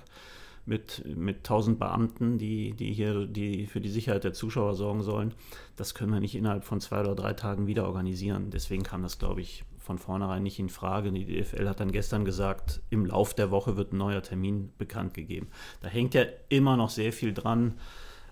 mit, 0.67 1.03
mit 1.15 1.37
1000 1.37 1.79
Beamten, 1.79 2.37
die, 2.37 2.73
die 2.73 2.91
hier 2.91 3.25
die 3.25 3.65
für 3.67 3.79
die 3.79 3.89
Sicherheit 3.89 4.25
der 4.25 4.33
Zuschauer 4.33 4.75
sorgen 4.75 5.01
sollen. 5.01 5.33
Das 5.77 5.95
können 5.95 6.11
wir 6.11 6.19
nicht 6.19 6.35
innerhalb 6.35 6.65
von 6.65 6.81
zwei 6.81 6.99
oder 6.99 7.15
drei 7.15 7.33
Tagen 7.33 7.67
wieder 7.67 7.85
organisieren. 7.85 8.49
Deswegen 8.51 8.83
kam 8.83 9.01
das, 9.01 9.17
glaube 9.17 9.41
ich, 9.41 9.63
von 9.77 9.97
vornherein 9.97 10.43
nicht 10.43 10.59
in 10.59 10.67
Frage. 10.67 11.13
Die 11.13 11.25
DFL 11.25 11.69
hat 11.69 11.79
dann 11.79 11.93
gestern 11.93 12.25
gesagt, 12.25 12.81
im 12.89 13.05
Lauf 13.05 13.33
der 13.33 13.49
Woche 13.49 13.77
wird 13.77 13.93
ein 13.93 13.97
neuer 13.97 14.21
Termin 14.21 14.73
bekannt 14.77 15.13
gegeben. 15.13 15.47
Da 15.81 15.87
hängt 15.87 16.13
ja 16.13 16.23
immer 16.49 16.75
noch 16.75 16.89
sehr 16.89 17.13
viel 17.13 17.33
dran. 17.33 17.75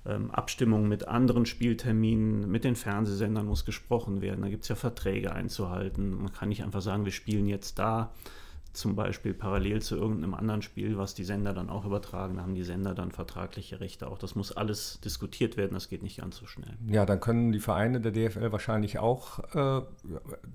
Ähm, 0.05 0.29
Abstimmungen 0.31 0.89
mit 0.89 1.07
anderen 1.07 1.45
Spielterminen, 1.45 2.51
mit 2.51 2.65
den 2.65 2.75
Fernsehsendern 2.75 3.45
muss 3.45 3.63
gesprochen 3.63 4.21
werden. 4.21 4.41
Da 4.41 4.49
gibt 4.49 4.63
es 4.63 4.69
ja 4.69 4.75
Verträge 4.75 5.31
einzuhalten. 5.31 6.21
Man 6.21 6.33
kann 6.33 6.49
nicht 6.49 6.63
einfach 6.63 6.81
sagen, 6.81 7.05
wir 7.05 7.13
spielen 7.13 7.47
jetzt 7.47 7.79
da 7.79 8.11
zum 8.75 8.95
Beispiel 8.95 9.33
parallel 9.33 9.81
zu 9.81 9.95
irgendeinem 9.95 10.33
anderen 10.33 10.61
Spiel, 10.61 10.97
was 10.97 11.13
die 11.13 11.23
Sender 11.23 11.53
dann 11.53 11.69
auch 11.69 11.85
übertragen, 11.85 12.41
haben 12.41 12.55
die 12.55 12.63
Sender 12.63 12.93
dann 12.93 13.11
vertragliche 13.11 13.79
Rechte 13.79 14.07
auch. 14.07 14.17
Das 14.17 14.35
muss 14.35 14.51
alles 14.51 14.99
diskutiert 15.01 15.57
werden, 15.57 15.73
das 15.73 15.89
geht 15.89 16.03
nicht 16.03 16.17
ganz 16.19 16.37
so 16.37 16.45
schnell. 16.45 16.73
Ja, 16.87 17.05
dann 17.05 17.19
können 17.19 17.51
die 17.51 17.59
Vereine 17.59 18.01
der 18.01 18.11
DFL 18.11 18.51
wahrscheinlich 18.51 18.99
auch, 18.99 19.39
äh, 19.53 19.81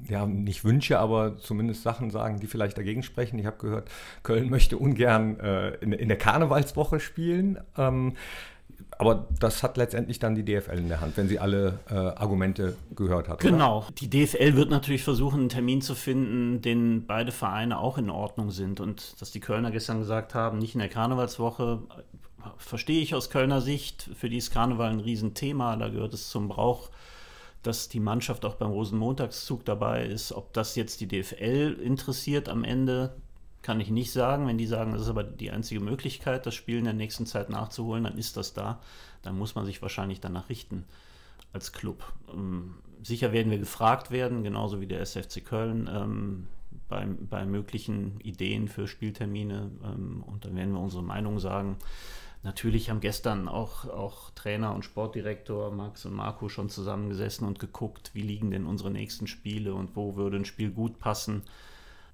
ja, 0.09 0.27
nicht 0.27 0.65
Wünsche, 0.65 0.99
aber 0.99 1.39
zumindest 1.39 1.83
Sachen 1.83 2.11
sagen, 2.11 2.41
die 2.41 2.47
vielleicht 2.47 2.79
dagegen 2.79 3.03
sprechen. 3.03 3.39
Ich 3.39 3.47
habe 3.47 3.59
gehört, 3.59 3.91
Köln 4.23 4.51
möchte 4.51 4.79
ungern 4.79 5.39
äh, 5.41 5.75
in, 5.77 5.93
in, 5.93 6.09
der 6.09 6.19
Karnevalswoche 6.19 7.01
spielen. 7.01 7.59
Ähm, 7.77 8.15
aber 8.99 9.29
das 9.39 9.63
hat 9.63 9.77
letztendlich 9.77 10.19
dann 10.19 10.35
die 10.35 10.45
DFL 10.45 10.79
in 10.79 10.89
der 10.89 11.01
Hand, 11.01 11.17
wenn 11.17 11.29
sie 11.29 11.39
alle 11.39 11.79
äh, 11.89 11.95
Argumente 11.95 12.77
gehört 12.95 13.29
hat. 13.29 13.41
Genau. 13.41 13.79
Oder? 13.79 13.93
Die 13.99 14.11
DFL 14.11 14.57
wird 14.57 14.71
natürlich 14.71 15.03
versuchen, 15.03 15.41
einen 15.41 15.49
Termin 15.49 15.81
zu 15.81 15.95
finden, 15.95 16.61
den 16.61 17.07
beide 17.07 17.33
Vereine 17.33 17.79
auch 17.79 17.99
in 17.99 18.11
Ordnung 18.11 18.51
sind. 18.51 18.81
Und 18.81 19.21
dass 19.21 19.31
die 19.31 19.41
Kölner 19.41 19.71
gestern 19.71 20.01
gesagt 20.01 20.35
haben, 20.35 20.59
nicht 20.59 20.75
in 20.75 20.81
der 20.81 20.89
Karnevalswoche, 20.89 21.81
verstehe 22.59 23.01
ich 23.01 23.15
aus 23.15 23.31
Kölner 23.31 23.61
Sicht. 23.61 24.11
Für 24.15 24.29
die 24.29 24.39
ist 24.39 24.53
Karneval 24.53 24.91
ein 24.91 25.01
Riesenthema. 25.01 25.77
Da 25.77 25.89
gehört 25.89 26.15
es 26.15 26.29
zum 26.29 26.49
Brauch, 26.49 26.91
dass 27.63 27.89
die 27.89 28.01
Mannschaft 28.01 28.45
auch 28.45 28.55
beim 28.55 28.71
Rosenmontagszug 28.71 29.65
dabei 29.65 30.05
ist. 30.05 30.33
Ob 30.33 30.53
das 30.53 30.77
jetzt 30.77 31.01
die 31.01 31.09
DFL 31.09 31.79
interessiert 31.83 32.49
am 32.49 32.65
Ende, 32.65 33.15
kann 33.63 33.81
ich 33.81 33.91
nicht 33.91 34.13
sagen. 34.13 34.47
Wenn 34.47 34.59
die 34.59 34.67
sagen, 34.67 34.93
das 34.93 35.03
ist 35.03 35.09
aber 35.09 35.25
die 35.25 35.51
einzige 35.51 35.81
Möglichkeit, 35.81 36.47
das 36.47 36.55
Spiel 36.55 36.79
in 36.79 36.85
der 36.85 36.95
nächsten 36.95 37.27
Zeit 37.27 37.51
nachzuholen, 37.51 38.05
dann 38.05 38.19
ist 38.19 38.37
das 38.37 38.55
da. 38.55 38.81
Dann 39.23 39.39
muss 39.39 39.55
man 39.55 39.65
sich 39.67 39.83
wahrscheinlich 39.83 40.21
danach 40.21 40.49
richten. 40.49 40.85
als 41.53 41.73
Club. 41.73 42.13
Ähm, 42.33 42.75
sicher 43.03 43.33
werden 43.33 43.51
wir 43.51 43.59
gefragt 43.59 44.11
werden, 44.13 44.45
genauso 44.45 44.81
wie 44.81 44.87
der 44.87 45.01
SFC 45.01 45.45
Köln, 45.45 45.91
ähm, 45.93 46.47
bei, 46.89 47.07
bei, 47.07 47.45
möglichen 47.45 48.21
Ideen 48.21 48.69
für 48.69 48.87
Spieltermine. 48.87 49.71
Ähm, 49.85 50.23
und 50.25 50.45
dann 50.45 50.55
werden 50.55 50.73
wir 50.73 50.81
unsere 50.81 51.03
Meinung 51.03 51.41
sagen. 51.41 51.77
Natürlich 52.43 52.89
haben 52.89 53.01
gestern 53.01 53.49
auch, 53.49 53.85
auch 53.85 54.31
Trainer 54.31 54.75
und 54.75 54.85
Sportdirektor 54.85 55.71
Max 55.73 56.07
und 56.07 56.15
Marco 56.15 56.49
schon 56.49 56.71
zusammengesessen 56.71 57.47
und 57.47 57.59
geguckt, 57.59 58.13
wie 58.15 58.23
liegen 58.23 58.51
denn 58.51 58.67
unsere 58.67 58.91
nächsten 58.91 59.27
Spiele 59.27 59.75
und 59.75 59.95
wo 59.95 60.17
würde 60.17 60.39
ein 60.39 60.47
Spiel 60.47 60.71
gut 60.71 60.99
passen. 60.99 61.43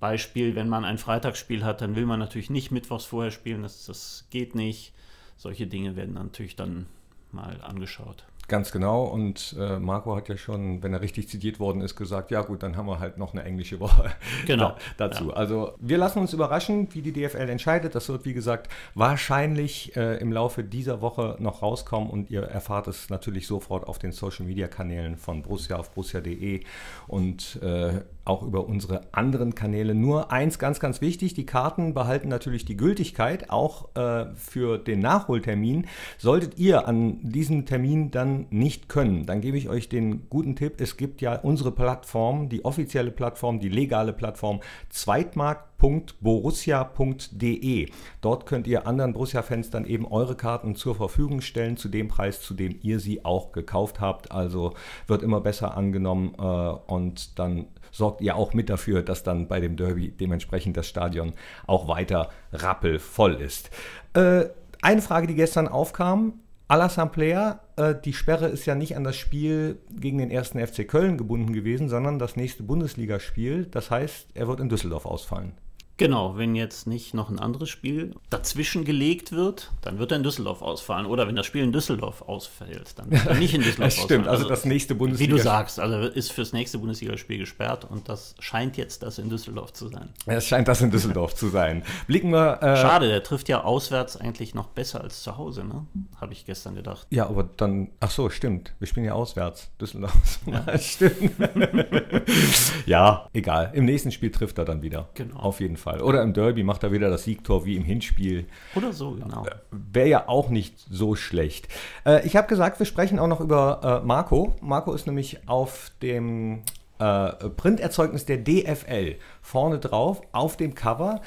Beispiel, 0.01 0.55
wenn 0.55 0.69
man 0.69 0.85
ein 0.85 0.99
Freitagsspiel 0.99 1.65
hat, 1.65 1.81
dann 1.81 1.97
will 1.97 2.07
man 2.07 2.19
natürlich 2.19 2.51
nicht 2.51 2.71
mittwochs 2.71 3.05
vorher 3.05 3.31
spielen, 3.31 3.63
das, 3.63 3.87
das 3.87 4.27
geht 4.31 4.55
nicht. 4.55 4.93
Solche 5.37 5.67
Dinge 5.67 5.97
werden 5.97 6.15
natürlich 6.15 6.57
dann 6.57 6.87
mal 7.33 7.61
angeschaut. 7.63 8.25
Ganz 8.49 8.71
genau. 8.71 9.05
Und 9.05 9.57
äh, 9.59 9.79
Marco 9.81 10.15
hat 10.15 10.29
ja 10.29 10.37
schon, 10.37 10.83
wenn 10.83 10.93
er 10.93 11.01
richtig 11.01 11.29
zitiert 11.29 11.59
worden 11.59 11.81
ist, 11.81 11.97
gesagt, 11.97 12.31
ja 12.31 12.43
gut, 12.43 12.63
dann 12.63 12.77
haben 12.77 12.87
wir 12.87 13.01
halt 13.01 13.19
noch 13.19 13.33
eine 13.33 13.43
englische 13.43 13.81
Woche 13.81 14.13
genau. 14.47 14.77
da, 14.97 15.09
dazu. 15.09 15.31
Ja. 15.31 15.35
Also 15.35 15.75
wir 15.81 15.99
lassen 15.99 16.21
uns 16.21 16.33
überraschen, 16.33 16.89
wie 16.93 17.03
die 17.03 17.13
DFL 17.13 17.49
entscheidet. 17.49 17.97
Das 17.97 18.09
wird, 18.09 18.25
wie 18.25 18.35
gesagt, 18.35 18.71
wahrscheinlich 18.95 19.97
äh, 19.97 20.19
im 20.19 20.31
Laufe 20.33 20.63
dieser 20.63 21.01
Woche 21.01 21.37
noch 21.41 21.63
rauskommen 21.63 22.09
und 22.09 22.31
ihr 22.31 22.43
erfahrt 22.43 22.87
es 22.87 23.11
natürlich 23.11 23.49
sofort 23.49 23.89
auf 23.89 23.99
den 23.99 24.13
Social-Media-Kanälen 24.13 25.17
von 25.17 25.43
Borussia 25.43 25.77
auf 25.77 25.91
borussia.de 25.91 26.61
und 27.09 27.61
äh, 27.63 28.03
auch 28.27 28.43
über 28.43 28.67
unsere 28.67 29.03
anderen 29.13 29.55
Kanäle. 29.55 29.95
Nur 29.95 30.33
eins 30.33 30.59
ganz, 30.59 30.81
ganz 30.81 31.01
wichtig, 31.01 31.35
die 31.35 31.47
Karten 31.47 31.95
behalten 31.95 32.29
natürlich 32.29 32.65
die 32.65 32.77
Gültigkeit, 32.77 33.51
auch 33.51 33.95
äh, 33.95 34.27
für 34.35 34.79
den 34.79 35.01
Nachholtermin. 35.01 35.87
Solltet 36.19 36.59
ihr 36.59 36.89
an 36.89 37.21
diesem 37.23 37.67
Termin 37.67 38.11
dann 38.11 38.47
nicht 38.51 38.89
können, 38.89 39.27
dann 39.27 39.41
gebe 39.41 39.57
ich 39.57 39.69
euch 39.69 39.89
den 39.89 40.29
guten 40.29 40.57
Tipp, 40.57 40.81
es 40.81 40.97
gibt 40.97 41.21
ja 41.21 41.37
unsere 41.37 41.71
Plattform, 41.71 42.49
die 42.49 42.65
offizielle 42.65 43.11
Plattform, 43.11 43.61
die 43.61 43.69
legale 43.69 44.13
Plattform 44.13 44.61
zweitmarkt.borussia.de. 44.91 47.89
Dort 48.21 48.47
könnt 48.47 48.67
ihr 48.67 48.87
anderen 48.87 49.13
Borussia-Fans 49.13 49.71
dann 49.71 49.85
eben 49.85 50.07
eure 50.07 50.35
Karten 50.35 50.75
zur 50.75 50.95
Verfügung 50.95 51.41
stellen, 51.41 51.77
zu 51.77 51.89
dem 51.89 52.09
Preis, 52.09 52.41
zu 52.41 52.55
dem 52.55 52.79
ihr 52.83 52.99
sie 52.99 53.25
auch 53.25 53.53
gekauft 53.53 54.01
habt. 54.01 54.33
Also 54.33 54.75
wird 55.07 55.23
immer 55.23 55.41
besser 55.41 55.77
angenommen 55.77 56.35
äh, 56.39 56.43
und 56.43 57.39
dann 57.39 57.67
sorgt 57.97 58.21
ihr 58.21 58.37
auch 58.37 58.55
mit 58.55 58.69
dafür, 58.71 59.03
dass 59.03 59.23
dann 59.23 59.49
bei 59.49 59.61
dem 59.61 59.77
Derby 59.77 60.11
dementsprechend 60.11 60.77
das 60.77 60.89
Stadion 60.89 61.33
auch 61.67 61.89
weiter 61.89 62.31
rappelvoll 62.53 63.35
ist. 63.35 63.71
Äh, 64.15 64.47
eine 64.83 65.03
Frage, 65.03 65.27
die 65.27 65.35
gestern 65.35 65.69
aufkam, 65.69 66.41
Alassane 66.69 67.11
Player, 67.11 67.61
äh, 67.77 67.95
die 68.05 68.13
Sperre 68.13 68.49
ist 68.49 68.67
ja 68.67 68.75
nicht 68.75 68.97
an 68.97 69.05
das 69.05 69.17
Spiel 69.17 69.79
gegen 69.91 70.19
den 70.19 70.31
ersten 70.31 70.65
FC 70.65 70.87
Köln 70.87 71.17
gebunden 71.17 71.53
gewesen, 71.53 71.89
sondern 71.89 72.19
das 72.19 72.37
nächste 72.37 72.65
Bundesligaspiel. 72.65 73.67
Das 73.67 73.91
heißt, 73.91 74.29
er 74.35 74.49
wird 74.49 74.61
in 74.61 74.69
Düsseldorf 74.69 75.07
ausfallen. 75.07 75.53
Genau, 75.99 76.37
wenn 76.37 76.55
jetzt 76.55 76.87
nicht 76.87 77.15
noch 77.15 77.31
ein 77.31 77.39
anderes 77.39 77.71
Spiel 77.71 78.15
dazwischen 78.29 78.85
gelegt 78.85 79.33
wird, 79.33 79.73
dann 79.81 79.99
wird 79.99 80.13
er 80.13 80.19
in 80.19 80.23
Düsseldorf 80.23 80.61
ausfallen. 80.61 81.07
Oder 81.07 81.27
wenn 81.27 81.37
das 81.37 81.47
Spiel 81.47 81.63
in 81.63 81.73
Düsseldorf 81.73 82.23
ausfällt, 82.23 82.99
dann 82.99 83.11
wird 83.11 83.27
er 83.27 83.35
nicht 83.35 83.55
in 83.55 83.61
Düsseldorf 83.63 83.95
das 83.95 84.05
stimmt, 84.05 84.29
ausfallen. 84.29 84.29
also 84.29 84.49
das 84.49 84.65
nächste 84.67 84.95
Bundesliga. 84.95 85.33
Wie 85.33 85.37
du 85.39 85.43
sagst, 85.43 85.81
also 85.81 85.97
ist 86.09 86.33
fürs 86.33 86.53
nächste 86.53 86.79
Bundesligaspiel 86.79 87.39
gesperrt 87.39 87.87
und 87.89 88.09
das 88.11 88.35
scheint 88.41 88.77
jetzt 88.77 89.03
das 89.03 89.19
in 89.19 89.31
Düsseldorf 89.31 89.73
zu 89.73 89.89
sein. 89.89 90.11
Es 90.27 90.47
scheint 90.47 90.69
das 90.69 90.83
in 90.83 90.91
Düsseldorf 90.91 91.35
zu 91.35 91.49
sein. 91.49 91.83
Blicken 92.07 92.31
wir. 92.31 92.63
Äh, 92.63 92.77
Schade, 92.77 93.09
der 93.09 93.23
trifft 93.23 93.49
ja 93.49 93.65
auswärts 93.65 94.19
eigentlich 94.19 94.55
noch 94.55 94.67
besser 94.67 95.01
als 95.01 95.23
zu 95.23 95.39
Hause, 95.39 95.65
ne? 95.65 95.87
Habe 96.21 96.35
ich 96.35 96.45
gestern 96.45 96.75
gedacht. 96.75 97.07
Ja, 97.09 97.27
aber 97.27 97.49
dann, 97.57 97.89
ach 98.01 98.11
so, 98.11 98.29
stimmt. 98.29 98.75
Wir 98.79 98.87
spielen 98.87 99.07
ja 99.07 99.15
auswärts. 99.15 99.71
Düsseldorf. 99.81 100.41
Ja. 100.45 100.79
stimmt. 100.79 101.33
ja, 102.87 103.29
egal. 103.33 103.71
Im 103.73 103.87
nächsten 103.87 104.13
Spiel 104.13 104.31
trifft 104.31 104.59
er 104.59 104.67
dann 104.67 104.83
wieder. 104.83 105.09
Genau. 105.15 105.37
Auf 105.39 105.61
jeden 105.61 105.77
Fall. 105.79 105.86
Fall. 105.87 106.03
Oder 106.03 106.23
im 106.23 106.33
Derby 106.33 106.65
macht 106.65 106.83
er 106.83 106.91
wieder 106.91 107.09
das 107.11 107.23
Siegtor 107.23 107.65
wie 107.65 107.77
im 107.77 107.85
Hinspiel. 107.85 108.47
Oder 108.75 108.93
so, 108.93 109.13
genau. 109.13 109.47
Äh, 109.47 109.51
Wäre 109.71 110.09
ja 110.09 110.29
auch 110.29 110.51
nicht 110.51 110.75
so 110.91 111.15
schlecht. 111.15 111.69
Äh, 112.05 112.27
ich 112.27 112.35
habe 112.35 112.49
gesagt, 112.49 112.81
wir 112.81 112.87
sprechen 112.87 113.21
auch 113.21 113.29
noch 113.29 113.41
über 113.41 114.01
äh, 114.03 114.07
Marco. 114.07 114.57
Marco 114.61 114.93
ist 114.93 115.07
nämlich 115.07 115.49
auf 115.49 115.93
dem 116.03 116.63
äh, 116.99 117.29
Printerzeugnis 117.51 118.27
der 118.27 118.39
DFL 118.39 119.15
vorne 119.41 119.79
drauf, 119.79 120.23
auf 120.33 120.57
dem 120.57 120.75
Cover. 120.75 121.21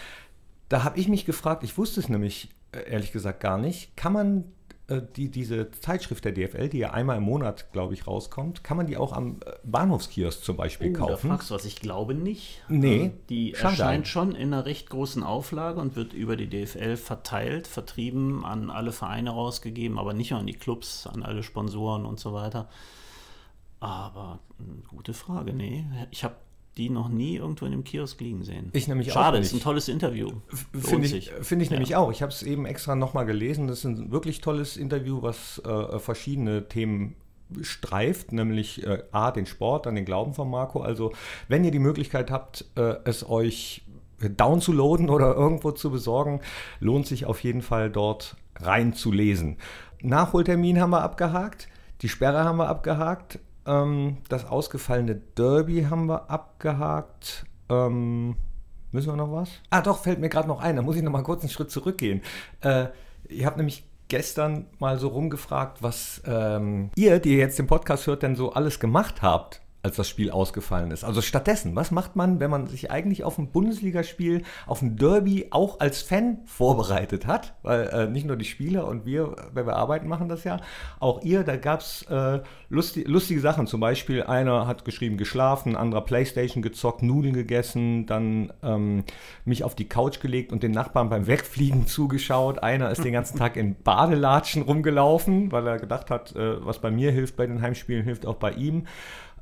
Da 0.68 0.84
habe 0.84 1.00
ich 1.00 1.08
mich 1.08 1.26
gefragt, 1.26 1.64
ich 1.64 1.78
wusste 1.78 2.02
es 2.02 2.10
nämlich 2.10 2.50
ehrlich 2.88 3.14
gesagt 3.14 3.40
gar 3.40 3.58
nicht, 3.58 3.96
kann 3.96 4.14
man 4.14 4.44
die, 5.16 5.30
diese 5.30 5.72
Zeitschrift 5.72 6.26
der 6.26 6.32
DFL, 6.32 6.70
die 6.70 6.80
ja 6.80 6.92
einmal 6.92 7.18
im 7.18 7.24
Monat, 7.24 7.72
glaube 7.72 7.94
ich, 7.94 8.08
rauskommt, 8.08 8.64
kann 8.64 8.78
man 8.78 8.88
die 8.88 8.98
auch 8.98 9.14
am 9.14 9.38
äh, 9.46 9.52
Bahnhofskiosk 9.64 10.44
zum 10.44 10.58
Beispiel 10.58 10.92
oh, 10.92 11.00
kaufen? 11.00 11.30
Da 11.30 11.36
fragst 11.36 11.50
du 11.50 11.56
was, 11.56 11.66
ich 11.66 11.78
glaube 11.78 12.14
nicht. 12.14 12.62
Nee. 12.68 13.04
Ähm, 13.04 13.12
die 13.30 13.54
Schade. 13.56 13.74
erscheint 13.74 14.08
schon 14.08 14.34
in 14.36 14.54
einer 14.54 14.66
recht 14.66 14.90
großen 14.90 15.24
Auflage 15.24 15.80
und 15.80 15.96
wird 15.96 16.14
über 16.14 16.36
die 16.36 16.50
DFL 16.50 16.98
verteilt, 16.98 17.68
vertrieben, 17.68 18.44
an 18.46 18.70
alle 18.70 18.92
Vereine 18.92 19.32
rausgegeben, 19.32 20.00
aber 20.00 20.14
nicht 20.14 20.32
nur 20.32 20.40
an 20.40 20.48
die 20.48 20.54
Clubs, 20.54 21.08
an 21.08 21.24
alle 21.24 21.44
Sponsoren 21.44 22.06
und 22.06 22.20
so 22.20 22.34
weiter. 22.34 22.68
Aber 23.80 24.40
hm, 24.58 24.84
gute 24.88 25.14
Frage, 25.14 25.54
nee. 25.54 25.86
Ich 26.12 26.24
habe 26.24 26.36
die 26.80 26.90
noch 26.90 27.10
nie 27.10 27.36
irgendwo 27.36 27.66
in 27.66 27.74
dem 27.74 27.84
Kiosk 27.84 28.20
liegen 28.22 28.44
sehen. 28.44 28.70
Ich 28.72 28.88
nämlich 28.88 29.10
Schade, 29.10 29.20
auch 29.20 29.24
Schade, 29.26 29.38
ist 29.40 29.54
ein 29.54 29.60
tolles 29.60 29.90
Interview. 29.90 30.32
Finde 30.74 31.08
ich, 31.08 31.30
find 31.42 31.62
ich 31.62 31.70
ja. 31.70 31.74
nämlich 31.74 31.96
auch. 31.98 32.10
Ich 32.10 32.22
habe 32.22 32.32
es 32.32 32.42
eben 32.42 32.66
extra 32.66 32.96
nochmal 32.96 33.26
gelesen. 33.26 33.68
Das 33.68 33.80
ist 33.80 33.86
ein 33.86 34.12
wirklich 34.12 34.40
tolles 34.40 34.78
Interview, 34.78 35.22
was 35.22 35.62
äh, 35.66 36.00
verschiedene 36.00 36.70
Themen 36.70 37.16
streift, 37.62 38.32
nämlich 38.32 38.86
äh, 38.88 39.04
A, 39.12 39.32
den 39.32 39.46
Sport, 39.46 39.88
dann 39.88 39.96
den 39.96 40.06
Glauben 40.06 40.34
von 40.34 40.50
Marco. 40.50 40.80
Also, 40.80 41.12
wenn 41.50 41.66
ihr 41.66 41.72
die 41.72 41.80
Möglichkeit 41.80 42.32
habt, 42.32 42.66
äh, 42.76 42.96
es 43.04 43.28
euch 43.28 43.84
downzuladen 44.22 45.10
oder 45.10 45.36
irgendwo 45.36 45.72
zu 45.72 45.92
besorgen, 45.92 46.40
lohnt 46.80 47.08
sich 47.08 47.26
auf 47.26 47.44
jeden 47.44 47.62
Fall 47.62 47.90
dort 47.90 48.38
reinzulesen. 48.56 49.58
Nachholtermin 50.02 50.80
haben 50.80 50.92
wir 50.92 51.04
abgehakt, 51.04 51.68
die 52.02 52.10
Sperre 52.10 52.46
haben 52.46 52.58
wir 52.58 52.70
abgehakt. 52.70 53.40
Ähm, 53.66 54.18
das 54.30 54.46
ausgefallene 54.46 55.16
Derby 55.16 55.88
haben 55.90 56.08
wir 56.08 56.30
abgehakt. 56.30 57.46
Ähm, 57.70 58.36
müssen 58.92 59.08
wir 59.08 59.16
noch 59.16 59.32
was? 59.32 59.50
Ah, 59.70 59.82
doch, 59.82 60.00
fällt 60.00 60.20
mir 60.20 60.30
gerade 60.30 60.48
noch 60.48 60.62
ein. 60.62 60.76
Da 60.76 60.82
muss 60.82 60.96
ich 60.96 61.04
noch 61.04 61.12
mal 61.12 61.24
kurz 61.24 61.42
einen 61.42 61.50
Schritt 61.50 61.72
zurückgehen. 61.72 62.22
Äh, 62.62 62.88
ihr 63.28 63.46
habt 63.46 63.58
nämlich 63.58 63.86
gestern 64.08 64.66
mal 64.80 64.98
so 64.98 65.10
rumgefragt, 65.10 65.84
was 65.84 66.22
ähm, 66.26 66.90
ihr, 66.96 67.20
die 67.20 67.36
jetzt 67.36 67.60
den 67.60 67.68
Podcast 67.68 68.08
hört, 68.08 68.24
denn 68.24 68.36
so 68.36 68.54
alles 68.54 68.80
gemacht 68.80 69.22
habt 69.22 69.62
als 69.82 69.96
das 69.96 70.10
Spiel 70.10 70.30
ausgefallen 70.30 70.92
ist. 70.92 71.06
Also 71.06 71.22
stattdessen, 71.22 71.76
was 71.76 71.92
macht 71.92 72.16
man, 72.16 72.40
wenn 72.42 72.52
man 72.52 72.68
sich 72.68 72.92
eigentlich 72.92 73.24
auf 73.24 73.38
ein 73.38 73.50
Bundesligaspiel, 73.52 74.44
auf 74.68 74.82
ein 74.82 74.98
Derby 74.98 75.48
auch 75.52 75.80
als 75.80 76.02
Fan 76.02 76.40
vorbereitet 76.46 77.26
hat? 77.26 77.54
Weil 77.64 77.88
äh, 77.88 78.08
nicht 78.08 78.28
nur 78.28 78.36
die 78.36 78.46
Spieler 78.46 78.88
und 78.88 79.06
wir, 79.06 79.36
wenn 79.54 79.66
wir 79.66 79.78
arbeiten, 79.78 80.08
machen 80.08 80.28
das 80.28 80.44
ja. 80.44 80.58
Auch 81.00 81.22
ihr, 81.24 81.44
da 81.44 81.56
gab 81.56 81.80
es 81.80 82.04
äh, 82.04 82.42
lustig, 82.70 83.08
lustige 83.08 83.40
Sachen. 83.40 83.68
Zum 83.68 83.80
Beispiel 83.80 84.24
einer 84.24 84.68
hat 84.68 84.84
geschrieben, 84.84 85.18
geschlafen, 85.18 85.78
anderer 85.78 86.02
Playstation 86.02 86.62
gezockt, 86.62 87.02
Nudeln 87.02 87.34
gegessen, 87.34 88.06
dann 88.06 88.52
ähm, 88.62 89.06
mich 89.46 89.64
auf 89.64 89.76
die 89.76 89.88
Couch 89.88 90.20
gelegt 90.20 90.52
und 90.52 90.62
den 90.62 90.72
Nachbarn 90.72 91.10
beim 91.10 91.26
Wegfliegen 91.26 91.88
zugeschaut. 91.88 92.62
Einer 92.62 92.92
ist 92.92 93.06
den 93.06 93.14
ganzen 93.14 93.38
Tag 93.38 93.56
in 93.56 93.76
Badelatschen 93.82 94.64
rumgelaufen, 94.64 95.54
weil 95.54 95.66
er 95.66 95.80
gedacht 95.80 96.10
hat, 96.10 96.36
äh, 96.36 96.66
was 96.66 96.80
bei 96.80 96.92
mir 96.92 97.12
hilft 97.14 97.38
bei 97.38 97.48
den 97.48 97.62
Heimspielen, 97.62 98.04
hilft 98.04 98.26
auch 98.26 98.36
bei 98.36 98.52
ihm 98.52 98.86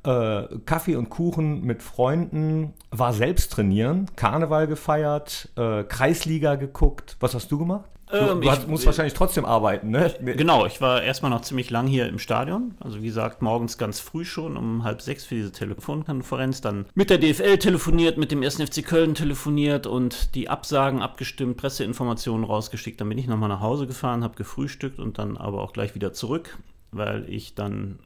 äh, 0.04 0.42
Kaffee 0.64 0.96
und 0.96 1.10
Kuchen 1.10 1.62
mit 1.62 1.82
Freunden, 1.82 2.74
war 2.90 3.12
selbst 3.12 3.52
trainieren, 3.52 4.06
Karneval 4.16 4.66
gefeiert, 4.66 5.50
äh, 5.56 5.84
Kreisliga 5.84 6.56
geguckt. 6.56 7.16
Was 7.20 7.34
hast 7.34 7.50
du 7.50 7.58
gemacht? 7.58 7.90
Du, 8.10 8.16
ähm, 8.16 8.40
du 8.40 8.50
hast, 8.50 8.66
musst 8.68 8.86
wahrscheinlich 8.86 9.12
trotzdem 9.12 9.44
arbeiten, 9.44 9.90
ne? 9.90 10.14
Genau, 10.20 10.64
ich 10.64 10.80
war 10.80 11.02
erstmal 11.02 11.30
noch 11.30 11.42
ziemlich 11.42 11.68
lang 11.70 11.86
hier 11.86 12.08
im 12.08 12.18
Stadion. 12.18 12.74
Also 12.80 13.02
wie 13.02 13.06
gesagt, 13.06 13.42
morgens 13.42 13.76
ganz 13.76 14.00
früh 14.00 14.24
schon, 14.24 14.56
um 14.56 14.84
halb 14.84 15.02
sechs 15.02 15.24
für 15.24 15.34
diese 15.34 15.52
Telefonkonferenz. 15.52 16.60
Dann 16.60 16.86
mit 16.94 17.10
der 17.10 17.18
DFL 17.18 17.58
telefoniert, 17.58 18.16
mit 18.16 18.32
dem 18.32 18.42
1. 18.42 18.62
FC 18.62 18.84
Köln 18.84 19.14
telefoniert 19.14 19.86
und 19.86 20.34
die 20.34 20.48
Absagen 20.48 21.02
abgestimmt, 21.02 21.58
Presseinformationen 21.58 22.44
rausgeschickt. 22.44 23.00
Dann 23.00 23.10
bin 23.10 23.18
ich 23.18 23.26
nochmal 23.26 23.50
nach 23.50 23.60
Hause 23.60 23.86
gefahren, 23.86 24.24
habe 24.24 24.36
gefrühstückt 24.36 24.98
und 24.98 25.18
dann 25.18 25.36
aber 25.36 25.60
auch 25.60 25.72
gleich 25.72 25.94
wieder 25.94 26.12
zurück, 26.12 26.58
weil 26.92 27.28
ich 27.28 27.54
dann 27.54 27.98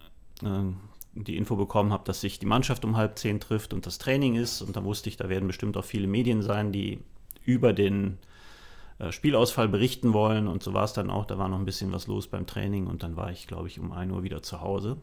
äh, 0.42 0.72
die 1.14 1.36
Info 1.36 1.56
bekommen 1.56 1.92
habe, 1.92 2.04
dass 2.04 2.20
sich 2.20 2.38
die 2.38 2.46
Mannschaft 2.46 2.84
um 2.84 2.96
halb 2.96 3.18
zehn 3.18 3.40
trifft 3.40 3.74
und 3.74 3.86
das 3.86 3.98
Training 3.98 4.34
ist. 4.34 4.62
Und 4.62 4.76
da 4.76 4.84
wusste 4.84 5.08
ich, 5.08 5.16
da 5.16 5.28
werden 5.28 5.46
bestimmt 5.46 5.76
auch 5.76 5.84
viele 5.84 6.06
Medien 6.06 6.42
sein, 6.42 6.72
die 6.72 7.00
über 7.44 7.72
den 7.72 8.18
äh, 8.98 9.12
Spielausfall 9.12 9.68
berichten 9.68 10.12
wollen. 10.12 10.48
Und 10.48 10.62
so 10.62 10.72
war 10.72 10.84
es 10.84 10.92
dann 10.92 11.10
auch. 11.10 11.26
Da 11.26 11.38
war 11.38 11.48
noch 11.48 11.58
ein 11.58 11.64
bisschen 11.64 11.92
was 11.92 12.06
los 12.06 12.28
beim 12.28 12.46
Training. 12.46 12.86
Und 12.86 13.02
dann 13.02 13.16
war 13.16 13.30
ich, 13.30 13.46
glaube 13.46 13.68
ich, 13.68 13.78
um 13.78 13.92
1 13.92 14.12
Uhr 14.12 14.22
wieder 14.22 14.42
zu 14.42 14.60
Hause 14.60 14.96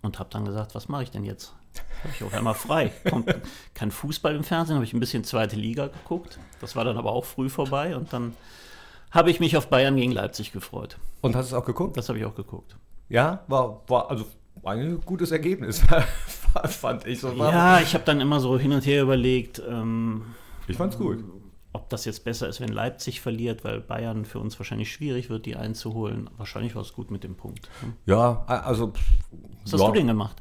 und 0.00 0.18
habe 0.18 0.30
dann 0.30 0.44
gesagt, 0.44 0.74
was 0.74 0.88
mache 0.88 1.04
ich 1.04 1.10
denn 1.10 1.24
jetzt? 1.24 1.54
Habe 2.02 2.14
ich 2.14 2.24
auch 2.24 2.32
einmal 2.32 2.54
frei. 2.54 2.92
Kommt 3.08 3.34
kein 3.74 3.90
Fußball 3.90 4.34
im 4.34 4.44
Fernsehen, 4.44 4.76
habe 4.76 4.84
ich 4.84 4.92
ein 4.92 5.00
bisschen 5.00 5.24
zweite 5.24 5.56
Liga 5.56 5.86
geguckt. 5.86 6.38
Das 6.60 6.76
war 6.76 6.84
dann 6.84 6.96
aber 6.96 7.12
auch 7.12 7.24
früh 7.24 7.48
vorbei. 7.48 7.96
Und 7.96 8.12
dann 8.12 8.34
habe 9.10 9.30
ich 9.30 9.40
mich 9.40 9.56
auf 9.56 9.68
Bayern 9.68 9.96
gegen 9.96 10.12
Leipzig 10.12 10.52
gefreut. 10.52 10.98
Und 11.20 11.36
hast 11.36 11.50
du 11.50 11.56
es 11.56 11.62
auch 11.62 11.66
geguckt? 11.66 11.96
Das 11.96 12.08
habe 12.08 12.18
ich 12.18 12.24
auch 12.24 12.34
geguckt. 12.34 12.76
Ja, 13.08 13.44
war, 13.46 13.82
war 13.88 14.10
also 14.10 14.26
ein 14.64 15.00
gutes 15.00 15.30
Ergebnis, 15.30 15.82
fand 16.64 17.06
ich 17.06 17.20
so. 17.20 17.32
Ja, 17.32 17.80
ich 17.80 17.94
habe 17.94 18.04
dann 18.04 18.20
immer 18.20 18.40
so 18.40 18.58
hin 18.58 18.72
und 18.72 18.86
her 18.86 19.02
überlegt. 19.02 19.62
Ähm, 19.68 20.22
ich 20.68 20.76
fand's 20.76 20.96
gut. 20.96 21.24
Ob 21.74 21.88
das 21.88 22.04
jetzt 22.04 22.24
besser 22.24 22.48
ist, 22.48 22.60
wenn 22.60 22.68
Leipzig 22.68 23.20
verliert, 23.20 23.64
weil 23.64 23.80
Bayern 23.80 24.26
für 24.26 24.38
uns 24.38 24.58
wahrscheinlich 24.58 24.92
schwierig 24.92 25.30
wird, 25.30 25.46
die 25.46 25.56
einzuholen. 25.56 26.28
Wahrscheinlich 26.36 26.74
war 26.74 26.82
es 26.82 26.92
gut 26.92 27.10
mit 27.10 27.24
dem 27.24 27.34
Punkt. 27.34 27.68
Hm? 27.80 27.94
Ja, 28.04 28.44
also. 28.46 28.92
Was 29.64 29.72
hast 29.72 29.80
ja. 29.80 29.86
du 29.86 29.92
denn 29.92 30.06
gemacht? 30.06 30.36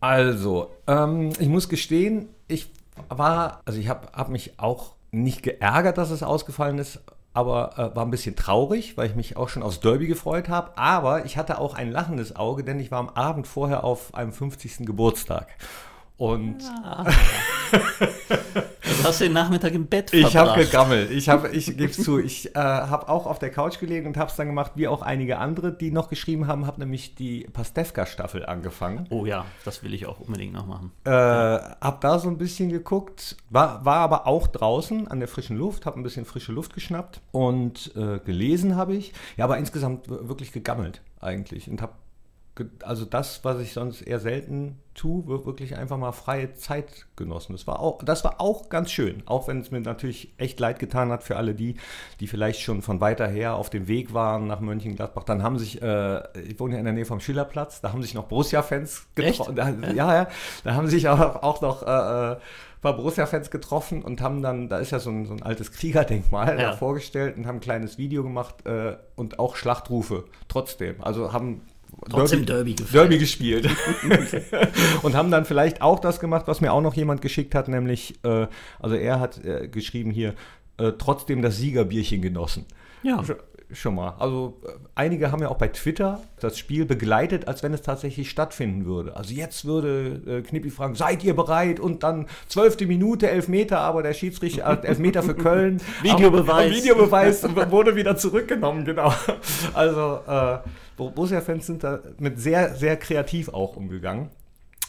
Also, 0.00 0.70
ähm, 0.86 1.32
ich 1.38 1.48
muss 1.48 1.68
gestehen, 1.68 2.28
ich 2.48 2.70
war, 3.08 3.60
also 3.64 3.78
ich 3.78 3.88
habe 3.88 4.08
hab 4.12 4.28
mich 4.28 4.58
auch 4.58 4.94
nicht 5.10 5.42
geärgert, 5.42 5.98
dass 5.98 6.10
es 6.10 6.22
ausgefallen 6.22 6.78
ist, 6.78 7.00
aber 7.34 7.78
äh, 7.78 7.96
war 7.96 8.04
ein 8.04 8.10
bisschen 8.10 8.36
traurig, 8.36 8.96
weil 8.96 9.08
ich 9.08 9.14
mich 9.14 9.36
auch 9.36 9.48
schon 9.48 9.62
aufs 9.62 9.80
Derby 9.80 10.06
gefreut 10.06 10.48
habe. 10.48 10.76
Aber 10.76 11.24
ich 11.24 11.36
hatte 11.36 11.58
auch 11.58 11.74
ein 11.74 11.90
lachendes 11.90 12.36
Auge, 12.36 12.64
denn 12.64 12.80
ich 12.80 12.90
war 12.90 12.98
am 12.98 13.08
Abend 13.10 13.46
vorher 13.46 13.84
auf 13.84 14.14
einem 14.14 14.32
50. 14.32 14.86
Geburtstag. 14.86 15.48
Und 16.16 16.62
ja. 16.62 17.04
also 17.72 19.04
hast 19.04 19.20
du 19.20 19.24
den 19.24 19.32
Nachmittag 19.32 19.72
im 19.72 19.86
Bett 19.86 20.10
verbracht. 20.10 20.30
Ich 20.30 20.36
habe 20.36 20.64
gegammelt. 20.64 21.10
Ich, 21.10 21.28
hab, 21.28 21.52
ich 21.52 21.66
gebe 21.66 21.90
es 21.90 22.02
zu, 22.02 22.18
ich 22.18 22.54
äh, 22.54 22.58
habe 22.58 23.08
auch 23.08 23.26
auf 23.26 23.38
der 23.38 23.50
Couch 23.50 23.78
gelegen 23.80 24.06
und 24.06 24.16
habe 24.16 24.30
es 24.30 24.36
dann 24.36 24.46
gemacht, 24.46 24.72
wie 24.76 24.88
auch 24.88 25.02
einige 25.02 25.38
andere, 25.38 25.72
die 25.72 25.90
noch 25.90 26.08
geschrieben 26.08 26.46
haben, 26.46 26.66
habe 26.66 26.80
nämlich 26.80 27.14
die 27.14 27.48
Pastewka-Staffel 27.52 28.46
angefangen. 28.46 29.06
Oh 29.10 29.26
ja, 29.26 29.46
das 29.64 29.82
will 29.82 29.94
ich 29.94 30.06
auch 30.06 30.20
unbedingt 30.20 30.52
noch 30.52 30.66
machen. 30.66 30.92
Äh, 31.04 31.10
habe 31.10 31.98
da 32.00 32.18
so 32.18 32.28
ein 32.28 32.38
bisschen 32.38 32.68
geguckt, 32.68 33.36
war, 33.50 33.84
war 33.84 33.98
aber 33.98 34.26
auch 34.26 34.46
draußen 34.46 35.08
an 35.08 35.18
der 35.18 35.28
frischen 35.28 35.56
Luft, 35.56 35.86
habe 35.86 35.98
ein 35.98 36.02
bisschen 36.02 36.24
frische 36.24 36.52
Luft 36.52 36.74
geschnappt 36.74 37.20
und 37.32 37.92
äh, 37.96 38.18
gelesen 38.18 38.76
habe 38.76 38.94
ich. 38.94 39.12
Ja, 39.36 39.46
aber 39.46 39.58
insgesamt 39.58 40.08
wirklich 40.08 40.52
gegammelt 40.52 41.02
eigentlich 41.20 41.68
und 41.68 41.80
habe 41.82 41.94
also 42.82 43.04
das, 43.06 43.44
was 43.44 43.60
ich 43.60 43.72
sonst 43.72 44.02
eher 44.02 44.20
selten 44.20 44.78
tue, 44.94 45.26
wirklich 45.26 45.76
einfach 45.76 45.96
mal 45.96 46.12
freie 46.12 46.54
Zeit 46.54 47.06
genossen. 47.16 47.52
Das 47.52 47.66
war 47.66 47.80
auch, 47.80 48.02
das 48.04 48.24
war 48.24 48.40
auch 48.42 48.68
ganz 48.68 48.90
schön, 48.90 49.22
auch 49.24 49.48
wenn 49.48 49.60
es 49.60 49.70
mir 49.70 49.80
natürlich 49.80 50.34
echt 50.36 50.60
leid 50.60 50.78
getan 50.78 51.10
hat 51.10 51.22
für 51.22 51.36
alle 51.36 51.54
die, 51.54 51.76
die 52.20 52.26
vielleicht 52.26 52.60
schon 52.60 52.82
von 52.82 53.00
weiter 53.00 53.26
her 53.26 53.54
auf 53.54 53.70
dem 53.70 53.88
Weg 53.88 54.12
waren 54.12 54.46
nach 54.46 54.60
Mönchengladbach. 54.60 55.24
Dann 55.24 55.42
haben 55.42 55.58
sich, 55.58 55.80
äh, 55.80 56.20
ich 56.42 56.60
wohne 56.60 56.74
ja 56.74 56.78
in 56.78 56.84
der 56.84 56.92
Nähe 56.92 57.06
vom 57.06 57.20
Schillerplatz, 57.20 57.80
da 57.80 57.92
haben 57.92 58.02
sich 58.02 58.12
noch 58.12 58.24
Borussia-Fans 58.24 59.06
getroffen. 59.14 59.56
Ja, 59.96 60.14
ja, 60.14 60.28
da 60.62 60.74
haben 60.74 60.88
sich 60.88 61.08
auch, 61.08 61.42
auch 61.42 61.60
noch 61.62 61.82
äh, 61.82 62.32
äh 62.32 62.36
paar 62.82 62.96
Borussia-Fans 62.96 63.50
getroffen 63.50 64.02
und 64.02 64.20
haben 64.20 64.42
dann, 64.42 64.68
da 64.68 64.78
ist 64.78 64.90
ja 64.90 64.98
so 64.98 65.08
ein, 65.08 65.24
so 65.24 65.32
ein 65.32 65.42
altes 65.42 65.70
Kriegerdenkmal 65.70 66.58
ja. 66.58 66.70
da 66.70 66.72
vorgestellt 66.72 67.36
und 67.36 67.46
haben 67.46 67.58
ein 67.58 67.60
kleines 67.60 67.96
Video 67.96 68.24
gemacht 68.24 68.66
äh, 68.66 68.96
und 69.14 69.38
auch 69.38 69.54
Schlachtrufe 69.54 70.24
trotzdem. 70.48 70.96
Also 71.00 71.32
haben 71.32 71.62
Trotzdem 72.10 72.46
Derby, 72.46 72.74
Derby, 72.74 72.92
Derby 72.92 73.18
gespielt. 73.18 73.68
und 75.02 75.14
haben 75.14 75.30
dann 75.30 75.44
vielleicht 75.44 75.82
auch 75.82 76.00
das 76.00 76.20
gemacht, 76.20 76.46
was 76.46 76.60
mir 76.60 76.72
auch 76.72 76.80
noch 76.80 76.94
jemand 76.94 77.22
geschickt 77.22 77.54
hat, 77.54 77.68
nämlich, 77.68 78.18
äh, 78.24 78.46
also 78.80 78.96
er 78.96 79.20
hat 79.20 79.44
äh, 79.44 79.68
geschrieben 79.68 80.10
hier, 80.10 80.34
äh, 80.78 80.92
trotzdem 80.98 81.42
das 81.42 81.58
Siegerbierchen 81.58 82.22
genossen. 82.22 82.66
Ja. 83.02 83.22
Schon 83.74 83.94
mal. 83.94 84.14
Also 84.18 84.60
äh, 84.66 84.72
einige 84.94 85.32
haben 85.32 85.40
ja 85.40 85.48
auch 85.48 85.56
bei 85.56 85.68
Twitter 85.68 86.20
das 86.40 86.58
Spiel 86.58 86.84
begleitet, 86.84 87.48
als 87.48 87.62
wenn 87.62 87.72
es 87.72 87.80
tatsächlich 87.80 88.28
stattfinden 88.28 88.84
würde. 88.84 89.16
Also 89.16 89.32
jetzt 89.32 89.64
würde 89.64 90.20
äh, 90.26 90.42
Knippi 90.42 90.68
fragen, 90.68 90.94
seid 90.94 91.24
ihr 91.24 91.34
bereit? 91.34 91.80
Und 91.80 92.02
dann 92.02 92.26
zwölfte 92.48 92.86
Minute, 92.86 93.30
elf 93.30 93.48
Meter, 93.48 93.78
aber 93.78 94.02
der 94.02 94.12
Schiedsrichter, 94.12 94.82
äh, 94.82 94.86
elf 94.86 94.98
Meter 94.98 95.22
für 95.22 95.34
Köln. 95.34 95.80
Videobeweis. 96.02 96.66
Aber, 96.66 96.70
Videobeweis 96.70 97.42
wurde 97.70 97.96
wieder 97.96 98.16
zurückgenommen, 98.16 98.84
genau. 98.84 99.14
Also 99.72 100.20
äh, 100.26 100.58
Borussia-Fans 100.96 101.66
sind 101.66 101.84
da 101.84 102.00
mit 102.18 102.38
sehr, 102.38 102.74
sehr 102.74 102.96
kreativ 102.96 103.48
auch 103.48 103.76
umgegangen. 103.76 104.30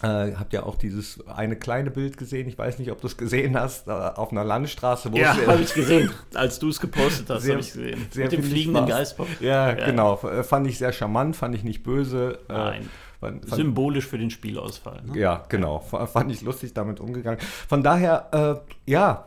Äh, 0.01 0.35
habt 0.35 0.51
ja 0.51 0.63
auch 0.63 0.75
dieses 0.75 1.25
eine 1.27 1.55
kleine 1.55 1.89
Bild 1.89 2.17
gesehen, 2.17 2.49
ich 2.49 2.57
weiß 2.57 2.77
nicht, 2.77 2.91
ob 2.91 2.99
du 2.99 3.07
es 3.07 3.15
gesehen 3.15 3.57
hast, 3.57 3.87
äh, 3.87 3.91
auf 3.91 4.33
einer 4.33 4.43
Landstraße. 4.43 5.13
Wo 5.13 5.17
ja, 5.17 5.33
habe 5.47 5.61
ich 5.61 5.73
gesehen. 5.73 6.11
Als 6.33 6.59
du 6.59 6.67
es 6.67 6.81
gepostet 6.81 7.29
hast, 7.29 7.47
habe 7.47 7.59
ich 7.61 7.71
gesehen. 7.71 8.07
Sehr 8.11 8.25
Mit 8.25 8.33
dem 8.33 8.43
fliegenden 8.43 8.85
Geistbock. 8.85 9.27
Ja, 9.39 9.69
ja, 9.69 9.85
genau. 9.85 10.17
Fand 10.17 10.67
ich 10.67 10.77
sehr 10.77 10.91
charmant, 10.91 11.37
fand 11.37 11.55
ich 11.55 11.63
nicht 11.63 11.83
böse. 11.83 12.39
Äh, 12.49 12.53
Nein. 12.53 12.89
Fand, 13.21 13.45
fand, 13.45 13.55
Symbolisch 13.55 14.05
für 14.05 14.17
den 14.17 14.29
Spielausfall. 14.29 15.03
Ne? 15.05 15.17
Ja, 15.17 15.45
genau. 15.47 15.79
Fand 15.79 16.29
ich 16.29 16.41
lustig 16.41 16.73
damit 16.73 16.99
umgegangen. 16.99 17.39
Von 17.69 17.81
daher, 17.81 18.63
äh, 18.85 18.91
ja, 18.91 19.25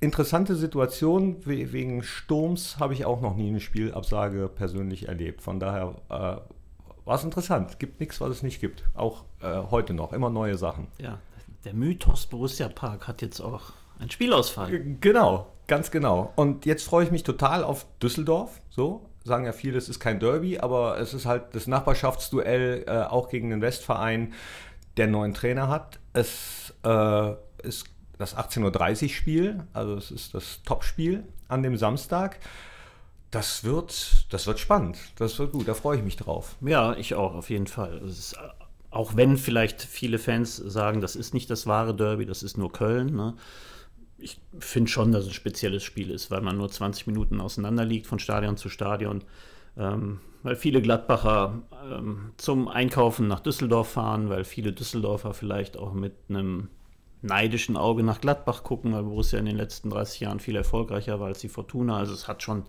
interessante 0.00 0.56
Situation. 0.56 1.44
Wegen 1.44 2.02
Sturms 2.02 2.78
habe 2.78 2.94
ich 2.94 3.04
auch 3.04 3.20
noch 3.20 3.36
nie 3.36 3.48
eine 3.48 3.60
Spielabsage 3.60 4.48
persönlich 4.48 5.08
erlebt. 5.08 5.42
Von 5.42 5.60
daher 5.60 5.94
äh, 6.08 6.12
war 7.04 7.14
es 7.14 7.24
interessant. 7.24 7.78
Gibt 7.78 8.00
nichts, 8.00 8.20
was 8.20 8.30
es 8.30 8.42
nicht 8.42 8.60
gibt. 8.60 8.84
Auch 8.94 9.24
äh, 9.40 9.62
heute 9.70 9.94
noch. 9.94 10.12
Immer 10.12 10.30
neue 10.30 10.56
Sachen. 10.56 10.88
Ja, 10.98 11.18
der 11.64 11.74
Mythos 11.74 12.26
Borussia 12.26 12.68
Park 12.68 13.08
hat 13.08 13.22
jetzt 13.22 13.40
auch 13.40 13.72
einen 13.98 14.10
Spielausfall. 14.10 14.78
Genau, 15.00 15.46
ganz 15.66 15.90
genau. 15.90 16.32
Und 16.36 16.66
jetzt 16.66 16.84
freue 16.84 17.04
ich 17.04 17.10
mich 17.10 17.22
total 17.22 17.64
auf 17.64 17.86
Düsseldorf. 18.02 18.60
So, 18.70 19.06
sagen 19.24 19.44
ja 19.44 19.52
viele, 19.52 19.78
es 19.78 19.88
ist 19.88 20.00
kein 20.00 20.20
Derby, 20.20 20.58
aber 20.58 20.98
es 20.98 21.14
ist 21.14 21.26
halt 21.26 21.54
das 21.54 21.66
Nachbarschaftsduell 21.66 22.84
äh, 22.86 23.02
auch 23.02 23.28
gegen 23.28 23.50
den 23.50 23.62
Westverein, 23.62 24.34
der 24.96 25.06
neuen 25.06 25.34
Trainer 25.34 25.68
hat. 25.68 25.98
Es 26.12 26.74
äh, 26.84 27.32
ist 27.62 27.86
das 28.18 28.36
18.30 28.36 29.02
Uhr 29.02 29.08
Spiel, 29.10 29.64
also 29.72 29.94
es 29.94 30.10
ist 30.10 30.34
das 30.34 30.62
Topspiel 30.64 31.24
an 31.48 31.62
dem 31.62 31.76
Samstag. 31.76 32.38
Das 33.30 33.64
wird, 33.64 34.26
das 34.30 34.46
wird 34.46 34.58
spannend. 34.58 34.98
Das 35.16 35.38
wird 35.38 35.52
gut. 35.52 35.68
Da 35.68 35.74
freue 35.74 35.98
ich 35.98 36.04
mich 36.04 36.16
drauf. 36.16 36.56
Ja, 36.60 36.96
ich 36.96 37.14
auch, 37.14 37.34
auf 37.34 37.50
jeden 37.50 37.66
Fall. 37.66 37.98
Ist, 37.98 38.38
auch 38.90 39.16
wenn 39.16 39.36
vielleicht 39.36 39.82
viele 39.82 40.18
Fans 40.18 40.56
sagen, 40.56 41.00
das 41.00 41.16
ist 41.16 41.34
nicht 41.34 41.50
das 41.50 41.66
wahre 41.66 41.94
Derby, 41.94 42.24
das 42.24 42.42
ist 42.42 42.56
nur 42.56 42.72
Köln. 42.72 43.14
Ne? 43.14 43.34
Ich 44.16 44.40
finde 44.58 44.90
schon, 44.90 45.12
dass 45.12 45.24
es 45.24 45.30
ein 45.30 45.34
spezielles 45.34 45.82
Spiel 45.82 46.10
ist, 46.10 46.30
weil 46.30 46.40
man 46.40 46.56
nur 46.56 46.70
20 46.70 47.06
Minuten 47.06 47.40
auseinander 47.40 47.84
liegt 47.84 48.06
von 48.06 48.18
Stadion 48.18 48.56
zu 48.56 48.70
Stadion. 48.70 49.22
Ähm, 49.76 50.20
weil 50.42 50.56
viele 50.56 50.80
Gladbacher 50.80 51.62
ähm, 51.92 52.32
zum 52.36 52.68
Einkaufen 52.68 53.26
nach 53.26 53.40
Düsseldorf 53.40 53.88
fahren, 53.88 54.30
weil 54.30 54.44
viele 54.44 54.72
Düsseldorfer 54.72 55.34
vielleicht 55.34 55.76
auch 55.76 55.92
mit 55.92 56.14
einem 56.28 56.68
neidischen 57.22 57.76
Auge 57.76 58.02
nach 58.02 58.20
Gladbach 58.20 58.62
gucken, 58.62 58.92
weil 58.92 59.02
Borussia 59.02 59.38
in 59.38 59.46
den 59.46 59.56
letzten 59.56 59.90
30 59.90 60.20
Jahren 60.20 60.40
viel 60.40 60.56
erfolgreicher 60.56 61.20
war 61.20 61.28
als 61.28 61.40
die 61.40 61.48
Fortuna. 61.48 61.96
Also 61.96 62.12
es 62.12 62.28
hat 62.28 62.42
schon 62.42 62.64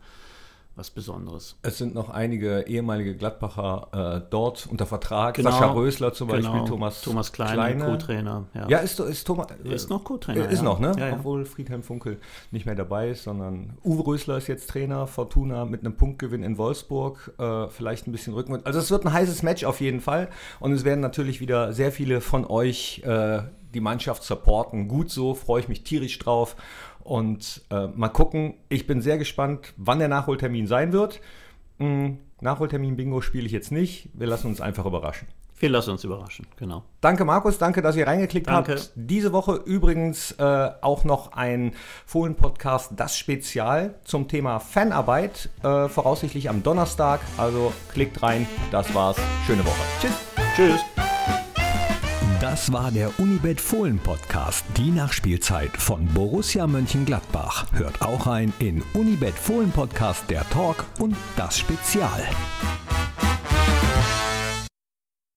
was 0.78 0.92
Besonderes. 0.92 1.58
Es 1.63 1.80
sind 1.80 1.96
noch 1.96 2.10
einige 2.10 2.62
ehemalige 2.68 3.16
Gladbacher 3.16 4.22
äh, 4.22 4.28
dort 4.30 4.68
unter 4.70 4.86
Vertrag. 4.86 5.36
Genau, 5.36 5.50
Sascha 5.50 5.72
Rösler 5.72 6.13
zum 6.13 6.28
genau. 6.28 6.52
Beispiel, 6.52 6.70
Thomas, 6.70 7.02
Thomas 7.02 7.32
Kleine, 7.34 7.54
Kleine. 7.54 7.86
Co-Trainer. 7.86 8.46
Ja. 8.54 8.70
ja, 8.70 8.78
ist, 8.80 9.00
ist 9.00 9.26
Thomas. 9.26 9.48
Er 9.63 9.72
ist 9.72 9.90
noch 9.90 10.04
Co-Trainer. 10.04 10.48
Ist 10.48 10.60
ja. 10.60 10.63
noch, 10.63 10.80
ne? 10.80 10.94
Ja, 10.98 11.13
Obwohl 11.13 11.46
Friedhelm 11.46 11.82
Funkel 11.82 12.20
nicht 12.52 12.68
mehr 12.68 12.76
dabei 12.76 13.10
ist, 13.10 13.24
sondern 13.24 13.78
Uwe 13.84 14.06
Rösler 14.06 14.38
ist 14.38 14.48
jetzt 14.48 14.70
Trainer. 14.70 15.08
Fortuna 15.08 15.66
mit 15.66 15.82
einem 15.82 15.96
Punktgewinn 15.96 16.44
in 16.44 16.58
Wolfsburg. 16.60 17.34
Äh, 17.40 17.68
vielleicht 17.70 18.08
ein 18.08 18.12
bisschen 18.12 18.34
Rückenwind. 18.34 18.68
Also 18.68 18.78
es 18.80 18.92
wird 18.92 19.04
ein 19.06 19.12
heißes 19.12 19.42
Match 19.42 19.63
auf 19.63 19.82
jeden 19.82 20.00
Fall. 20.00 20.30
Und 20.60 20.74
es 20.74 20.86
werden 20.86 21.02
natürlich 21.02 21.42
wieder 21.42 21.74
sehr 21.74 21.92
viele 21.92 22.22
von 22.22 22.46
euch 22.46 23.02
äh, 23.04 23.40
die 23.74 23.82
Mannschaft 23.82 24.24
supporten. 24.24 24.88
Gut 24.88 25.10
so, 25.10 25.34
freue 25.34 25.62
ich 25.62 25.68
mich 25.68 25.84
tierisch 25.84 26.18
drauf. 26.20 26.56
Und 27.08 27.62
äh, 27.70 27.88
mal 27.88 28.10
gucken, 28.10 28.56
ich 28.67 28.86
bin 28.86 29.02
sehr 29.02 29.17
gespannt, 29.17 29.74
wann 29.78 30.00
der 30.00 30.10
Nachholtermin 30.10 30.67
sein 30.67 30.91
wird. 30.91 31.22
Hm, 31.80 32.17
Nachholtermin-Bingo 32.41 33.22
spiele 33.22 33.46
ich 33.46 33.54
jetzt 33.54 33.72
nicht. 33.72 34.10
Wir 34.13 34.28
lassen 34.28 34.48
uns 34.48 34.60
einfach 34.60 34.86
überraschen. 34.86 35.30
Wir 35.58 35.70
lassen 35.70 35.91
uns 35.91 36.04
überraschen, 36.04 36.46
genau. 36.58 36.84
Danke, 37.00 37.24
Markus. 37.24 37.58
Danke, 37.58 37.82
dass 37.82 37.96
ihr 37.96 38.06
reingeklickt 38.06 38.48
danke. 38.48 38.74
habt. 38.74 38.91
Diese 38.96 39.32
Woche 39.32 39.56
übrigens 39.56 40.34
äh, 40.34 40.70
auch 40.82 41.06
noch 41.06 41.32
ein 41.32 41.72
Fohlen-Podcast, 42.06 42.91
das 42.98 43.17
Spezial 43.17 43.96
zum 44.04 44.28
Thema 44.28 44.60
Fanarbeit. 44.60 45.50
Äh, 45.63 45.88
voraussichtlich 45.88 46.50
am 46.50 46.62
Donnerstag. 46.62 47.22
Also 47.38 47.72
klickt 47.93 48.22
rein. 48.22 48.46
Das 48.70 48.93
war's. 48.93 49.17
Schöne 49.48 49.65
Woche. 49.65 49.82
Tschüss. 50.02 50.13
Tschüss. 50.58 51.37
Das 52.39 52.71
war 52.71 52.91
der 52.91 53.19
Unibet 53.19 53.60
Fohlen 53.60 53.97
Podcast, 53.97 54.63
die 54.78 54.91
Nachspielzeit 54.91 55.76
von 55.76 56.06
Borussia 56.06 56.67
Mönchengladbach. 56.67 57.65
Hört 57.73 58.04
auch 58.04 58.28
rein 58.28 58.54
in 58.60 58.84
Unibet 58.93 59.34
Fohlen 59.34 59.71
Podcast, 59.71 60.30
der 60.30 60.47
Talk 60.52 60.86
und 61.00 61.15
das 61.36 61.58
Spezial. 61.58 62.23